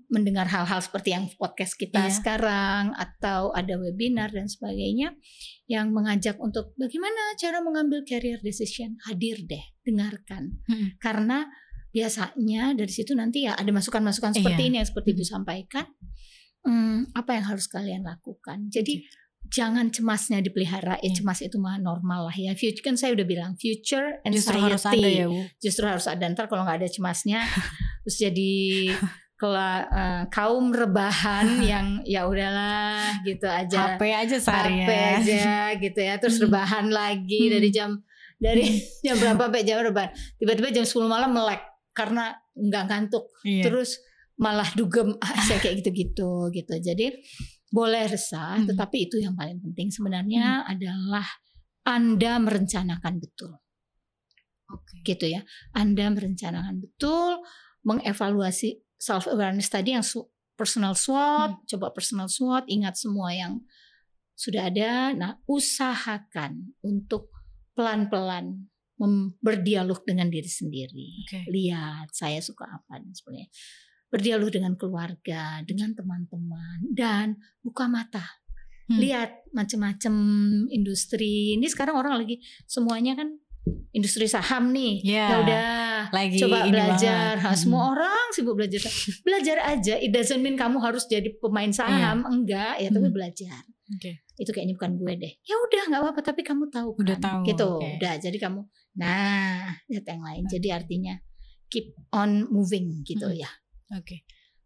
[0.06, 2.14] mendengar hal-hal seperti yang podcast kita yeah.
[2.14, 5.18] sekarang atau ada webinar dan sebagainya
[5.66, 8.94] yang mengajak untuk bagaimana cara mengambil career decision.
[9.10, 10.62] Hadir deh dengarkan.
[10.70, 10.94] Hmm.
[11.02, 11.50] karena
[11.90, 14.68] biasanya dari situ nanti ya ada masukan-masukan seperti yeah.
[14.70, 15.86] ini yang seperti ibu sampaikan.
[16.60, 18.70] Hmm, apa yang harus kalian lakukan?
[18.70, 22.52] Jadi okay jangan cemasnya dipelihara ya cemas itu mah normal lah ya.
[22.52, 25.40] Future kan saya udah bilang future and justru harus ada ya Bu.
[25.58, 27.40] Justru harus ada ntar kalau nggak ada cemasnya
[28.06, 28.52] terus jadi
[29.40, 29.56] kalau
[29.88, 35.48] uh, kaum rebahan yang ya udahlah gitu aja HP aja sehari HP aja
[35.80, 36.44] gitu ya terus hmm.
[36.44, 37.52] rebahan lagi hmm.
[37.56, 37.90] dari jam
[38.36, 39.00] dari hmm.
[39.08, 41.64] jam berapa sampai jam rebahan tiba-tiba jam 10 malam melek
[41.96, 43.64] karena nggak ngantuk iya.
[43.64, 44.04] terus
[44.36, 45.16] malah dugem
[45.48, 47.16] saya kayak gitu-gitu gitu jadi
[47.72, 48.68] boleh resah hmm.
[48.68, 50.72] tetapi itu yang paling penting sebenarnya hmm.
[50.76, 51.26] adalah
[51.88, 53.56] anda merencanakan betul
[54.68, 55.00] okay.
[55.00, 55.40] gitu ya
[55.72, 57.40] anda merencanakan betul
[57.88, 60.04] mengevaluasi self awareness tadi yang
[60.60, 61.64] personal SWOT, hmm.
[61.72, 63.64] coba personal SWOT, ingat semua yang
[64.36, 65.16] sudah ada.
[65.16, 67.32] Nah, usahakan untuk
[67.72, 68.68] pelan-pelan
[69.40, 71.24] berdialog dengan diri sendiri.
[71.24, 71.48] Okay.
[71.48, 73.48] Lihat saya suka apa dan sebagainya.
[74.12, 78.20] Berdialog dengan keluarga, dengan teman-teman dan buka mata.
[78.92, 79.00] Hmm.
[79.00, 80.14] Lihat macam-macam
[80.68, 81.56] industri.
[81.56, 83.39] Ini sekarang orang lagi semuanya kan
[83.90, 85.02] industri saham nih.
[85.04, 85.28] Yeah.
[85.28, 85.68] Ya udah,
[86.14, 87.32] lagi coba belajar.
[87.42, 87.92] Ha, semua hmm.
[87.96, 88.80] orang sibuk belajar.
[89.26, 89.94] belajar aja.
[89.98, 92.32] It doesn't mean kamu harus jadi pemain saham, yeah.
[92.32, 93.16] enggak ya, tapi hmm.
[93.16, 93.62] belajar.
[93.98, 94.22] Okay.
[94.38, 95.32] Itu kayaknya bukan gue deh.
[95.42, 97.02] Ya udah nggak apa-apa, tapi kamu tahu kan.
[97.02, 97.42] Udah tahu.
[97.44, 97.70] Gitu.
[97.82, 97.94] Okay.
[97.98, 98.60] Udah, jadi kamu
[98.96, 100.42] nah, lihat yang lain.
[100.46, 101.14] Jadi artinya
[101.70, 103.38] keep on moving gitu hmm.
[103.42, 103.50] ya.
[103.94, 104.06] Oke.
[104.06, 104.18] Okay.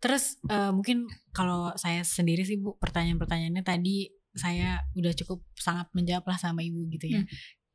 [0.04, 6.28] Terus uh, mungkin kalau saya sendiri sih Bu, pertanyaan-pertanyaannya tadi saya udah cukup sangat menjawab
[6.28, 7.24] lah sama Ibu gitu ya.
[7.24, 7.30] Hmm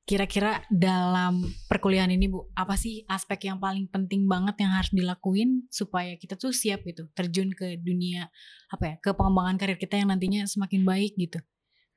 [0.09, 5.69] kira-kira dalam perkuliahan ini Bu, apa sih aspek yang paling penting banget yang harus dilakuin
[5.69, 8.25] supaya kita tuh siap gitu, terjun ke dunia
[8.73, 11.37] apa ya, ke pengembangan karir kita yang nantinya semakin baik gitu.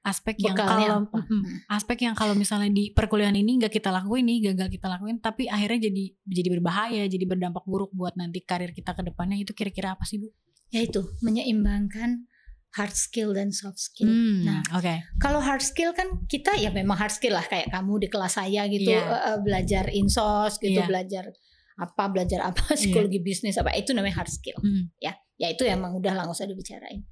[0.05, 1.25] Aspek yang kalau apa?
[1.25, 5.17] Mm, aspek yang kalau misalnya di perkuliahan ini nggak kita lakuin nih, gagal kita lakuin,
[5.17, 9.57] tapi akhirnya jadi jadi berbahaya, jadi berdampak buruk buat nanti karir kita ke depannya itu
[9.57, 10.29] kira-kira apa sih Bu?
[10.69, 12.29] Ya itu menyeimbangkan
[12.73, 14.09] hard skill dan soft skill.
[14.09, 14.81] Hmm, nah, oke.
[14.81, 14.99] Okay.
[15.21, 18.65] Kalau hard skill kan kita ya memang hard skill lah kayak kamu di kelas saya
[18.73, 19.37] gitu yeah.
[19.37, 20.89] uh, belajar insos gitu, yeah.
[20.89, 21.29] belajar
[21.77, 22.77] apa belajar apa iya.
[22.77, 23.25] psikologi yeah.
[23.25, 24.57] bisnis apa itu namanya hard skill.
[24.65, 24.89] Hmm.
[24.97, 27.05] Ya, ya itu emang udah lah nggak usah dibicarain.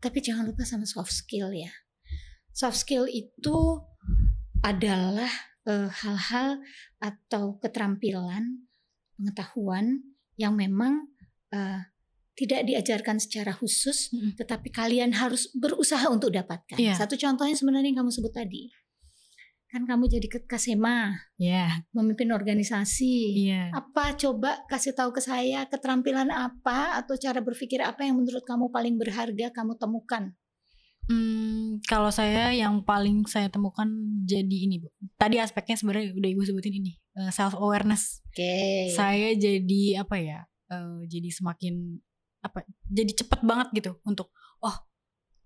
[0.00, 1.72] Tapi jangan lupa sama soft skill ya.
[2.52, 3.56] Soft skill itu
[4.60, 5.32] adalah
[5.64, 6.48] hal eh, hal-hal
[7.00, 8.68] atau keterampilan,
[9.16, 10.04] pengetahuan
[10.36, 11.08] yang memang
[11.52, 11.84] uh,
[12.40, 14.40] tidak diajarkan secara khusus, hmm.
[14.40, 16.80] tetapi kalian harus berusaha untuk dapatkan.
[16.80, 16.96] Yeah.
[16.96, 18.72] Satu contohnya sebenarnya yang kamu sebut tadi,
[19.68, 21.84] kan kamu jadi kasema, yeah.
[21.92, 23.44] memimpin organisasi.
[23.44, 23.68] Yeah.
[23.76, 28.72] Apa coba kasih tahu ke saya keterampilan apa atau cara berpikir apa yang menurut kamu
[28.72, 30.32] paling berharga kamu temukan?
[31.10, 33.90] Hmm, kalau saya yang paling saya temukan
[34.24, 34.88] jadi ini bu.
[35.18, 38.22] Tadi aspeknya sebenarnya udah ibu sebutin ini eh, self awareness.
[38.30, 38.40] Oke.
[38.40, 38.80] Okay.
[38.94, 40.46] Saya jadi apa ya?
[40.70, 41.98] Uh, jadi semakin
[42.40, 44.32] apa jadi cepet banget gitu untuk
[44.64, 44.76] oh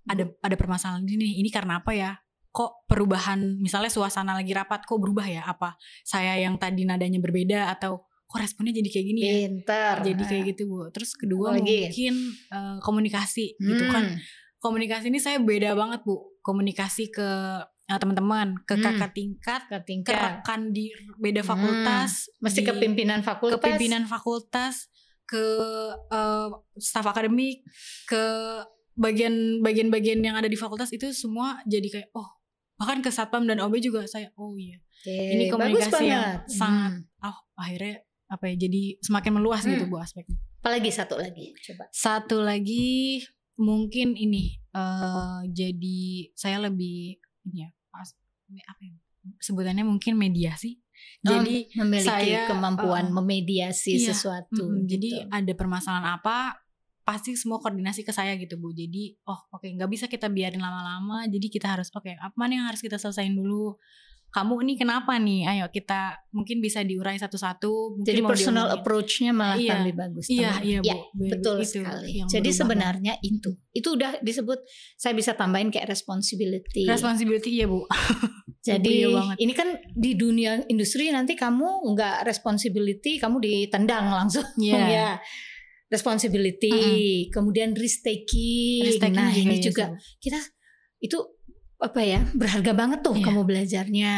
[0.06, 2.18] ada ada permasalahan ini ini karena apa ya
[2.54, 5.74] kok perubahan misalnya suasana lagi rapat kok berubah ya apa
[6.06, 9.94] saya yang tadi nadanya berbeda atau kok responnya jadi kayak gini ya Pinter.
[10.06, 11.90] jadi kayak gitu bu terus kedua Lagi.
[11.90, 12.14] mungkin
[12.54, 13.66] uh, komunikasi hmm.
[13.74, 14.18] gitu kan hmm.
[14.62, 17.28] komunikasi ini saya beda banget bu komunikasi ke
[17.66, 18.84] uh, teman-teman ke hmm.
[18.86, 21.50] kakak tingkat ke tingkat ke rekan di beda hmm.
[21.50, 22.38] fakultas hmm.
[22.38, 24.93] mesti di, ke pimpinan fakultas ke pimpinan fakultas
[25.24, 25.44] ke
[26.12, 27.64] uh, staf akademik
[28.08, 28.22] ke
[28.94, 32.28] bagian bagian-bagian yang ada di fakultas itu semua jadi kayak oh
[32.78, 34.78] bahkan ke satpam dan OB juga saya oh iya.
[35.04, 37.26] Okay, ini komunikasi yang sangat hmm.
[37.26, 39.82] oh akhirnya apa ya jadi semakin meluas gitu hmm.
[39.86, 40.36] gitu bu aspeknya.
[40.64, 41.84] Apalagi satu lagi coba.
[41.92, 43.20] Satu lagi
[43.54, 47.68] mungkin ini uh, jadi saya lebih ini ya
[48.66, 48.92] apa ya
[49.40, 50.83] sebutannya mungkin mediasi
[51.24, 54.64] jadi memiliki saya, kemampuan uh, memediasi iya, sesuatu.
[54.68, 54.90] Mm, gitu.
[54.92, 56.60] Jadi ada permasalahan apa
[57.04, 58.76] pasti semua koordinasi ke saya gitu bu.
[58.76, 61.24] Jadi oh oke okay, nggak bisa kita biarin lama-lama.
[61.28, 63.80] Jadi kita harus oke okay, apa yang harus kita selesaiin dulu?
[64.34, 65.46] Kamu ini kenapa nih?
[65.46, 70.82] Ayo kita mungkin bisa diurai satu-satu jadi personal approach-nya malah iya, lebih bagus iya iya
[70.82, 70.96] bu, ya,
[71.38, 72.26] betul itu sekali.
[72.26, 73.30] jadi sebenarnya banget.
[73.30, 74.58] itu itu udah disebut
[74.98, 76.82] saya bisa tambahin kayak responsibility.
[76.82, 77.86] Responsibility ya bu
[78.64, 79.04] Jadi
[79.44, 84.88] ini kan di dunia industri nanti kamu nggak responsibility, kamu ditendang langsung yeah.
[84.96, 85.10] ya.
[85.92, 87.24] Responsibility, mm -hmm.
[87.28, 88.88] kemudian risk taking.
[88.88, 90.00] Risk taking nah, juga ini ya, juga so.
[90.16, 90.40] kita
[91.04, 91.18] itu
[91.76, 93.24] apa ya berharga banget tuh yeah.
[93.28, 94.12] kamu belajarnya.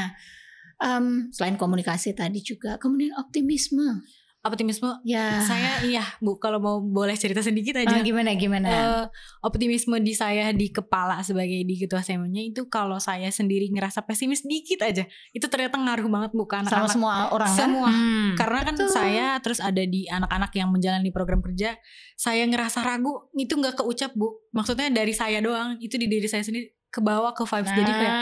[0.76, 4.04] Um, selain komunikasi tadi juga, kemudian optimisme
[4.46, 9.04] optimisme ya saya iya bu kalau mau boleh cerita sedikit aja oh, gimana gimana uh,
[9.44, 14.46] optimisme di saya di kepala sebagai di ketua semuanya itu kalau saya sendiri ngerasa pesimis
[14.46, 17.58] dikit aja itu ternyata ngaruh banget bukan sama semua orang kan?
[17.58, 17.98] semua kan?
[17.98, 18.90] hmm, karena kan betul.
[18.94, 21.76] saya terus ada di anak-anak yang menjalani program kerja
[22.14, 26.46] saya ngerasa ragu itu nggak keucap bu maksudnya dari saya doang itu di diri saya
[26.46, 27.76] sendiri ke bawah ke vibes nah.
[27.76, 28.14] jadi kayak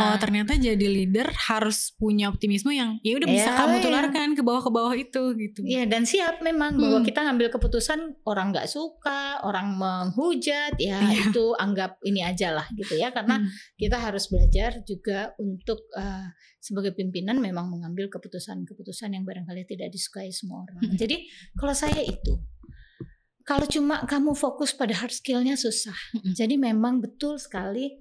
[0.00, 3.82] oh ternyata jadi leader harus punya optimisme yang ya udah bisa ya, kamu ya.
[3.84, 5.60] tularkan ke bawah ke bawah itu gitu.
[5.66, 6.82] Iya dan siap memang hmm.
[6.82, 12.54] bahwa kita ngambil keputusan orang nggak suka, orang menghujat ya, ya itu anggap ini aja
[12.54, 13.50] lah gitu ya karena hmm.
[13.76, 16.26] kita harus belajar juga untuk uh,
[16.62, 20.78] sebagai pimpinan memang mengambil keputusan-keputusan yang barangkali tidak disukai semua orang.
[20.80, 20.96] Hmm.
[20.96, 21.26] Jadi
[21.58, 22.38] kalau saya itu
[23.42, 25.94] kalau cuma kamu fokus pada hard skillnya susah.
[26.14, 26.32] Mm-hmm.
[26.34, 27.98] Jadi memang betul sekali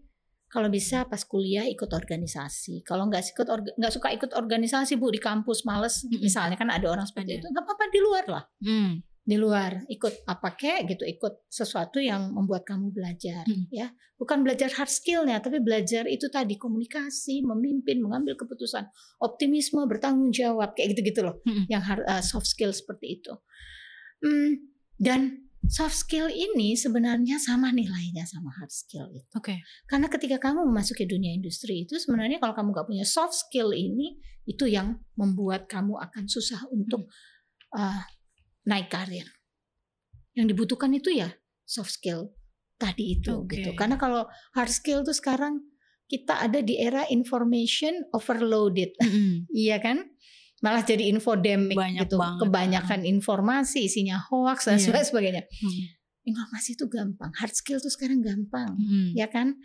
[0.51, 2.83] kalau bisa pas kuliah ikut organisasi.
[2.83, 3.47] Kalau nggak ikut
[3.79, 6.19] nggak suka ikut organisasi bu di kampus males mm-hmm.
[6.19, 7.47] misalnya kan ada orang seperti ada.
[7.47, 8.43] itu nggak apa-apa di luar lah.
[8.59, 8.91] Mm.
[9.21, 13.71] Di luar ikut apa kek gitu ikut sesuatu yang membuat kamu belajar mm.
[13.71, 13.87] ya
[14.19, 18.89] bukan belajar hard skillnya tapi belajar itu tadi komunikasi memimpin mengambil keputusan
[19.23, 21.71] optimisme bertanggung jawab kayak gitu gitu loh mm.
[21.71, 23.33] yang hard, uh, soft skill seperti itu.
[24.19, 24.67] Mm,
[24.99, 29.23] dan soft skill ini sebenarnya sama nilainya sama hard skill itu.
[29.31, 29.55] Oke.
[29.55, 29.57] Okay.
[29.87, 34.19] Karena ketika kamu memasuki dunia industri itu sebenarnya kalau kamu nggak punya soft skill ini
[34.43, 37.79] itu yang membuat kamu akan susah untuk hmm.
[37.79, 38.03] uh,
[38.67, 39.23] naik karir.
[40.35, 41.31] Yang dibutuhkan itu ya
[41.63, 42.35] soft skill
[42.75, 43.63] tadi itu okay.
[43.63, 43.71] gitu.
[43.79, 45.63] Karena kalau hard skill tuh sekarang
[46.11, 48.91] kita ada di era information overloaded.
[48.99, 49.35] Mm -hmm.
[49.63, 50.10] iya kan?
[50.61, 53.09] Malah jadi infodemic Banyak gitu banget, kebanyakan kan.
[53.09, 55.01] informasi isinya hoax dan yeah.
[55.01, 55.85] sebagainya hmm.
[56.29, 59.17] informasi itu gampang hard skill tuh sekarang gampang hmm.
[59.17, 59.57] ya kan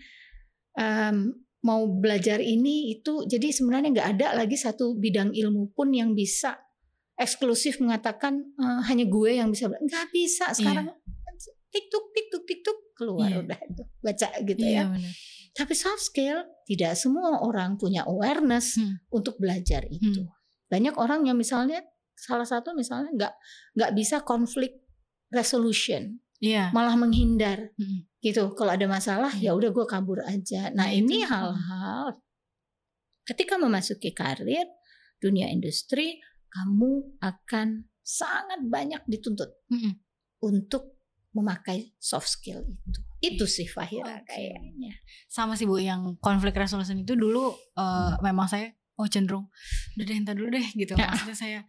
[0.80, 6.16] um, mau belajar ini itu jadi sebenarnya nggak ada lagi satu bidang ilmu pun yang
[6.16, 6.57] bisa
[7.16, 11.51] eksklusif mengatakan uh, hanya gue yang bisa nggak bisa sekarang iya.
[11.72, 13.40] tiktok tiktok tiktok keluar iya.
[13.40, 15.12] udah itu baca gitu iya, ya bener.
[15.57, 19.09] tapi soft skill tidak semua orang punya awareness hmm.
[19.09, 20.36] untuk belajar itu hmm.
[20.67, 21.83] Banyak orang yang misalnya
[22.17, 23.35] salah satu misalnya nggak
[23.77, 24.83] nggak bisa konflik
[25.31, 26.73] resolution yeah.
[26.73, 28.09] malah menghindar hmm.
[28.25, 29.43] gitu kalau ada masalah hmm.
[29.45, 32.19] ya udah gue kabur aja nah, nah ini hal-hal
[33.27, 34.64] ketika memasuki karir
[35.21, 39.93] dunia industri kamu akan sangat banyak dituntut mm-hmm.
[40.47, 40.95] untuk
[41.35, 43.01] memakai soft skill itu.
[43.21, 44.55] Itu sih Fahira okay.
[44.55, 44.95] kayaknya.
[45.29, 49.49] Sama sih Bu yang konflik resolution itu dulu uh, memang saya oh cenderung
[49.97, 50.97] udah deh entar dulu deh gitu.
[50.97, 51.12] Ya.
[51.12, 51.61] Maksudnya saya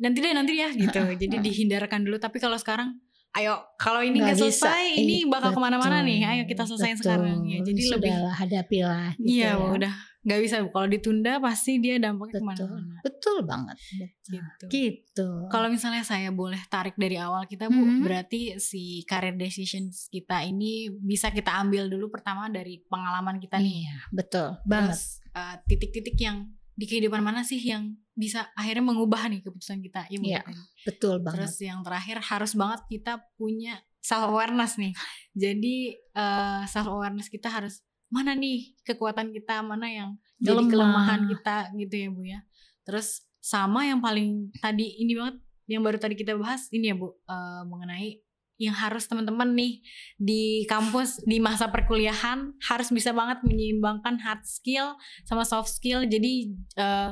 [0.00, 1.00] nanti deh nanti ya gitu.
[1.22, 3.00] Jadi dihindarkan dulu tapi kalau sekarang
[3.32, 5.00] ayo kalau ini nggak selesai bisa.
[5.00, 6.20] ini bakal ke mana-mana nih?
[6.24, 7.48] Ayo kita selesaiin sekarang.
[7.48, 9.72] Ya jadi Sudahlah, lebih hadapilah gitu iya ya.
[9.72, 9.94] udah.
[10.22, 10.56] Nggak bisa.
[10.70, 12.94] Kalau ditunda pasti dia dampaknya ke mana-mana.
[13.02, 13.76] Betul banget.
[13.98, 14.38] Betul.
[14.38, 15.28] gitu, gitu.
[15.50, 18.04] kalau misalnya saya boleh tarik dari awal kita bu mm-hmm.
[18.06, 23.88] berarti si career decisions kita ini bisa kita ambil dulu pertama dari pengalaman kita nih.
[23.88, 25.00] Iya, betul banget.
[25.32, 30.08] Uh, titik-titik yang di kehidupan mana sih yang bisa akhirnya mengubah nih keputusan kita?
[30.08, 30.42] Ya, ya
[30.84, 31.44] betul banget.
[31.44, 34.92] terus yang terakhir harus banget kita punya self awareness nih.
[35.32, 35.76] Jadi
[36.16, 37.80] uh, eh, self awareness kita harus
[38.12, 40.70] mana nih kekuatan kita mana yang jadi Lemah.
[40.70, 42.40] kelemahan kita gitu ya bu ya.
[42.84, 47.14] Terus sama yang paling tadi ini banget yang baru tadi kita bahas ini ya bu
[47.24, 48.20] uh, mengenai
[48.62, 49.82] yang harus teman-teman nih
[50.14, 54.94] di kampus di masa perkuliahan harus bisa banget menyeimbangkan hard skill
[55.26, 57.10] sama soft skill jadi uh,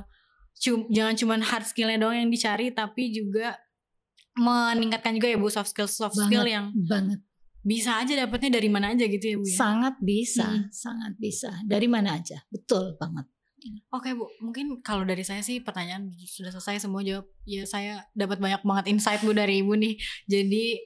[0.63, 3.59] cum, jangan cuma hard skillnya doang yang dicari tapi juga
[4.39, 7.21] meningkatkan juga ya bu soft skill soft banget, skill yang banget
[7.61, 10.71] bisa aja dapatnya dari mana aja gitu ya bu ya sangat bisa hmm.
[10.71, 13.27] sangat bisa dari mana aja betul banget
[13.93, 17.29] Oke Bu, mungkin kalau dari saya sih pertanyaan sudah selesai semua jawab.
[17.45, 19.95] Ya saya dapat banyak banget insight Bu dari Ibu nih.
[20.25, 20.81] Jadi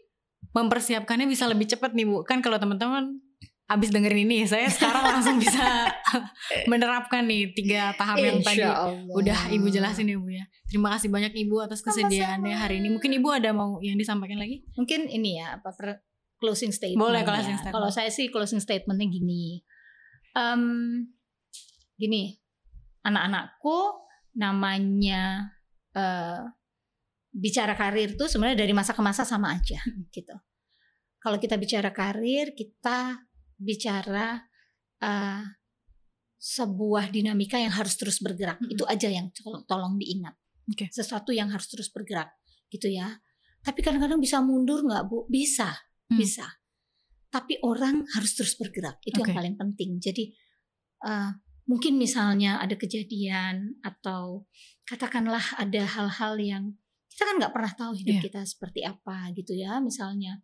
[0.52, 2.26] mempersiapkannya bisa lebih cepat nih Bu.
[2.26, 3.22] Kan kalau teman-teman
[3.64, 5.88] abis dengerin ini saya sekarang langsung bisa
[6.70, 8.60] menerapkan nih tiga tahap yang tadi.
[9.08, 10.44] Udah ibu jelasin ya bu ya.
[10.68, 12.92] Terima kasih banyak ibu atas kesediaannya hari ini.
[12.92, 14.68] Mungkin ibu ada mau yang disampaikan lagi?
[14.76, 16.04] Mungkin ini ya apa per
[16.36, 17.60] closing statement boleh closing ya.
[17.64, 17.76] statement.
[17.80, 19.64] Kalau saya sih closing statementnya gini.
[20.36, 20.64] Um,
[21.96, 22.36] gini.
[23.04, 24.04] Anak-anakku
[24.36, 25.52] namanya
[25.96, 26.40] uh,
[27.34, 29.82] bicara karir tuh sebenarnya dari masa ke masa sama aja
[30.14, 30.34] gitu.
[31.18, 33.18] Kalau kita bicara karir, kita
[33.58, 34.38] bicara
[35.02, 35.42] uh,
[36.38, 38.60] sebuah dinamika yang harus terus bergerak.
[38.60, 38.70] Hmm.
[38.70, 39.32] Itu aja yang
[39.64, 40.36] tolong diingat.
[40.68, 40.92] Okay.
[40.92, 42.28] Sesuatu yang harus terus bergerak,
[42.68, 43.18] gitu ya.
[43.64, 45.24] Tapi kadang-kadang bisa mundur nggak bu?
[45.32, 45.72] Bisa,
[46.12, 46.16] hmm.
[46.20, 46.44] bisa.
[47.32, 49.00] Tapi orang harus terus bergerak.
[49.02, 49.32] Itu okay.
[49.32, 49.90] yang paling penting.
[50.04, 50.28] Jadi
[51.08, 51.32] uh,
[51.64, 54.44] mungkin misalnya ada kejadian atau
[54.84, 56.64] katakanlah ada hal-hal yang
[57.14, 58.24] kita kan nggak pernah tahu hidup yeah.
[58.26, 60.42] kita seperti apa gitu ya misalnya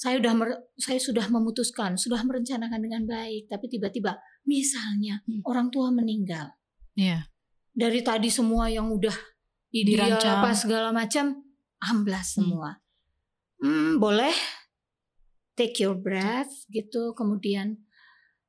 [0.00, 0.32] saya udah
[0.80, 4.16] saya sudah memutuskan sudah merencanakan dengan baik tapi tiba-tiba
[4.48, 5.44] misalnya hmm.
[5.44, 6.56] orang tua meninggal
[6.96, 7.28] yeah.
[7.76, 9.12] dari tadi semua yang udah
[9.76, 11.36] ideal apa segala macam
[11.84, 12.36] amblas hmm.
[12.40, 12.70] semua
[13.60, 13.68] hmm.
[13.68, 14.32] Hmm, boleh
[15.52, 17.76] take your breath gitu kemudian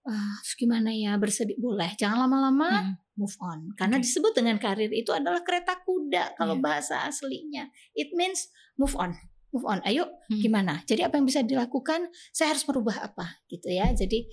[0.08, 2.94] uh, gimana ya bersedih boleh jangan lama-lama hmm.
[3.18, 3.74] move on.
[3.76, 4.06] Karena okay.
[4.08, 6.64] disebut dengan karir itu adalah kereta kuda kalau yeah.
[6.64, 7.70] bahasa aslinya.
[7.94, 9.14] It means move on
[9.52, 9.80] move on.
[9.84, 10.42] Ayo hmm.
[10.42, 10.82] gimana?
[10.88, 12.08] Jadi apa yang bisa dilakukan?
[12.32, 13.92] Saya harus merubah apa gitu ya.
[13.92, 14.26] Jadi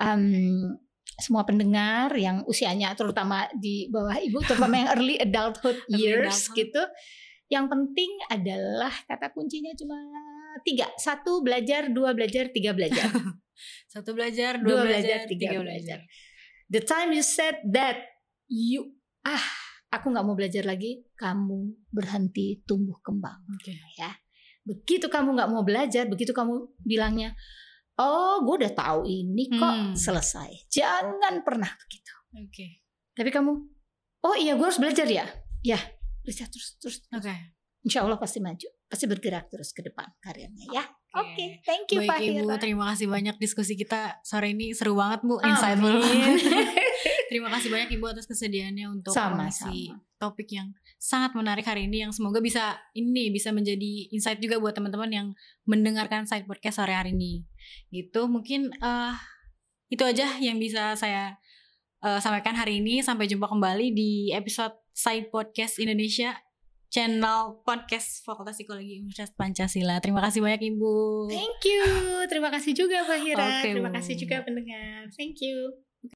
[0.00, 0.74] um,
[1.20, 6.80] semua pendengar yang usianya terutama di bawah ibu terutama yang early adulthood years gitu
[7.52, 10.00] yang penting adalah kata kuncinya cuma
[10.64, 10.88] tiga.
[10.96, 13.12] Satu belajar dua belajar tiga belajar
[13.88, 15.98] satu belajar dua, dua belajar, belajar tiga, tiga belajar.
[15.98, 15.98] belajar
[16.72, 18.00] the time you said that
[18.48, 19.46] you ah
[19.92, 23.76] aku nggak mau belajar lagi kamu berhenti tumbuh kembang okay.
[24.00, 24.10] ya
[24.64, 27.36] begitu kamu nggak mau belajar begitu kamu bilangnya
[28.00, 29.92] oh gue udah tahu ini kok hmm.
[29.92, 32.70] selesai jangan pernah begitu oke okay.
[33.12, 33.52] tapi kamu
[34.24, 35.26] oh iya gue harus belajar ya
[35.60, 35.78] ya
[36.24, 37.12] belajar terus terus, terus.
[37.12, 37.52] oke okay.
[37.84, 41.48] insya Allah pasti maju pasti bergerak terus ke depan karirnya ya Oke, okay.
[41.68, 42.40] thank you Baik Fahira.
[42.40, 46.00] Ibu, terima kasih banyak diskusi kita sore ini seru banget Bu, insightful.
[47.32, 49.88] Terima kasih banyak Ibu atas kesediaannya untuk sama, mengisi
[50.20, 50.68] topik yang
[51.00, 55.28] sangat menarik hari ini yang semoga bisa ini bisa menjadi insight juga buat teman-teman yang
[55.64, 57.48] mendengarkan side podcast sore hari ini.
[57.88, 59.16] Gitu mungkin uh,
[59.88, 61.40] itu aja yang bisa saya
[62.04, 63.00] uh, sampaikan hari ini.
[63.00, 66.36] Sampai jumpa kembali di episode Side Podcast Indonesia
[66.92, 69.96] channel podcast Fakultas Psikologi Universitas Pancasila.
[70.04, 70.94] Terima kasih banyak Ibu.
[71.32, 71.84] Thank you.
[72.28, 73.64] Terima kasih juga Fahira.
[73.64, 75.08] Okay, Terima kasih juga pendengar.
[75.16, 75.72] Thank you.